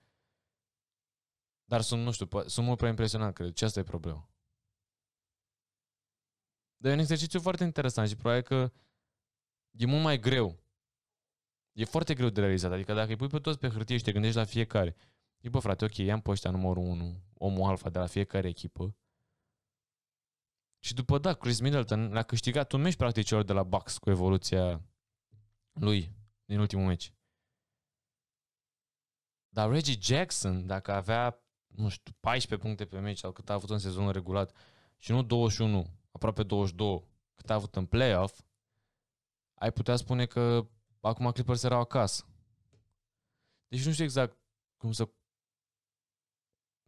Dar 1.65 1.81
sunt, 1.81 2.03
nu 2.03 2.11
știu, 2.11 2.29
sunt 2.47 2.67
mult 2.67 2.79
prea 2.79 2.91
impresionat, 2.91 3.33
cred. 3.33 3.53
Ce 3.53 3.65
asta 3.65 3.81
e 3.81 3.83
problema? 3.83 4.31
Dar 6.77 6.91
e 6.91 6.95
un 6.95 7.01
exercițiu 7.01 7.41
foarte 7.41 7.65
interesant 7.65 8.09
și 8.09 8.17
probabil 8.17 8.43
că 8.43 8.73
e 9.71 9.87
mult 9.87 10.03
mai 10.03 10.19
greu. 10.19 10.63
E 11.73 11.85
foarte 11.85 12.15
greu 12.15 12.29
de 12.29 12.41
realizat. 12.41 12.73
Adică 12.73 12.95
dacă 12.95 13.11
îi 13.11 13.17
pui 13.17 13.29
pe 13.29 13.39
toți 13.39 13.59
pe 13.59 13.69
hârtie 13.69 13.97
și 13.97 14.03
te 14.03 14.13
gândești 14.13 14.37
la 14.37 14.45
fiecare, 14.45 14.97
e 15.41 15.49
bă 15.49 15.59
frate, 15.59 15.85
ok, 15.85 15.97
i-am 15.97 16.21
pe 16.21 16.31
ăștia 16.31 16.51
numărul 16.51 16.83
1, 16.83 17.23
omul 17.35 17.69
alfa 17.69 17.91
de 17.91 17.99
la 17.99 18.07
fiecare 18.07 18.49
echipă, 18.49 18.95
și 20.83 20.95
după 20.95 21.19
da, 21.19 21.35
Chris 21.35 21.61
Middleton 21.61 22.17
a 22.17 22.23
câștigat 22.23 22.73
un 22.73 22.81
meci 22.81 22.97
practic 22.97 23.25
celor 23.25 23.45
de 23.45 23.53
la 23.53 23.63
Bucks 23.63 23.99
cu 23.99 24.11
evoluția 24.11 24.83
lui 25.73 26.13
din 26.45 26.59
ultimul 26.59 26.87
meci. 26.87 27.15
Dar 29.49 29.71
Reggie 29.71 29.99
Jackson, 30.01 30.67
dacă 30.67 30.93
avea, 30.93 31.45
nu 31.67 31.89
știu, 31.89 32.13
14 32.21 32.69
puncte 32.69 32.85
pe 32.85 32.99
meci 32.99 33.19
sau 33.19 33.33
cât 33.33 33.51
a 33.51 33.53
avut 33.53 33.71
în 33.71 33.79
sezonul 33.79 34.13
regulat 34.13 34.57
și 34.99 35.11
nu 35.11 35.23
21, 35.23 35.87
aproape 36.11 36.43
22, 36.43 37.05
cât 37.35 37.51
a 37.51 37.55
avut 37.55 37.77
în 37.77 37.87
playoff, 37.87 38.41
ai 39.55 39.73
putea 39.73 39.97
spune 39.97 40.27
că 40.27 40.69
acum 41.01 41.31
Clippers 41.31 41.63
erau 41.63 41.81
acasă. 41.81 42.25
Deci 43.69 43.85
nu 43.85 43.93
știu 43.93 44.05
exact 44.05 44.39
cum 44.77 44.93
să 44.93 45.11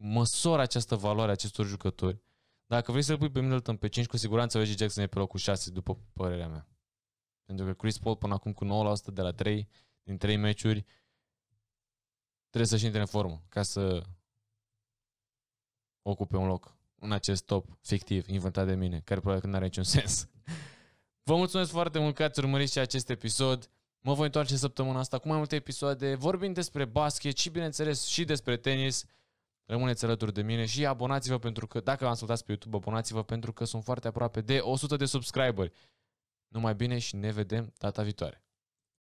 măsor 0.03 0.61
această 0.61 0.97
valoare 0.97 1.31
a 1.31 1.33
acestor 1.33 1.67
jucători. 1.67 2.23
Dacă 2.67 2.91
vrei 2.91 3.03
să-l 3.03 3.19
pui 3.19 3.31
pe 3.31 3.41
Middleton 3.41 3.77
pe 3.77 3.88
5, 3.88 4.07
cu 4.07 4.17
siguranță 4.17 4.59
Reggie 4.59 4.77
Jackson 4.77 5.03
e 5.03 5.07
pe 5.07 5.19
locul 5.19 5.38
6, 5.38 5.71
după 5.71 5.99
părerea 6.12 6.49
mea. 6.49 6.67
Pentru 7.45 7.65
că 7.65 7.73
Chris 7.73 7.99
Paul 7.99 8.17
până 8.17 8.35
acum 8.35 8.53
cu 8.53 8.65
9% 8.65 9.12
de 9.12 9.21
la 9.21 9.33
3, 9.33 9.69
din 10.03 10.17
3 10.17 10.37
meciuri, 10.37 10.85
trebuie 12.49 12.71
să-și 12.71 12.85
intre 12.85 13.01
în 13.01 13.07
formă 13.07 13.43
ca 13.49 13.62
să 13.62 14.03
ocupe 16.03 16.37
un 16.37 16.47
loc 16.47 16.77
în 16.95 17.12
acest 17.12 17.45
top 17.45 17.79
fictiv 17.81 18.29
inventat 18.29 18.67
de 18.67 18.75
mine, 18.75 19.01
care 19.01 19.21
probabil 19.21 19.43
că 19.43 19.49
nu 19.49 19.57
are 19.57 19.65
niciun 19.65 19.85
sens. 19.85 20.29
Vă 21.29 21.37
mulțumesc 21.37 21.71
foarte 21.71 21.99
mult 21.99 22.15
că 22.15 22.23
ați 22.23 22.38
urmărit 22.38 22.71
și 22.71 22.79
acest 22.79 23.11
episod. 23.11 23.71
Mă 24.01 24.15
voi 24.15 24.27
întoarce 24.27 24.57
săptămâna 24.57 24.99
asta 24.99 25.19
cu 25.19 25.29
mai 25.29 25.37
multe 25.37 25.55
episoade, 25.55 26.15
vorbind 26.15 26.55
despre 26.55 26.85
basket 26.85 27.37
și, 27.37 27.51
bineînțeles, 27.51 28.07
și 28.07 28.25
despre 28.25 28.57
tenis. 28.57 29.05
Rămâneți 29.64 30.05
alături 30.05 30.33
de 30.33 30.42
mine 30.42 30.66
și 30.66 30.87
abonați-vă 30.87 31.38
pentru 31.38 31.66
că, 31.66 31.81
dacă 31.81 32.05
v-am 32.05 32.12
ascultat 32.12 32.42
pe 32.42 32.44
YouTube, 32.46 32.77
abonați-vă 32.77 33.22
pentru 33.22 33.53
că 33.53 33.64
sunt 33.64 33.85
foarte 33.85 34.09
aproape 34.09 34.40
de 34.40 34.59
100 34.59 34.96
de 34.96 35.05
subscriberi. 35.05 35.72
Numai 36.48 36.75
bine 36.75 36.98
și 36.98 37.16
ne 37.16 37.31
vedem 37.31 37.72
data 37.79 38.03
viitoare. 38.03 38.42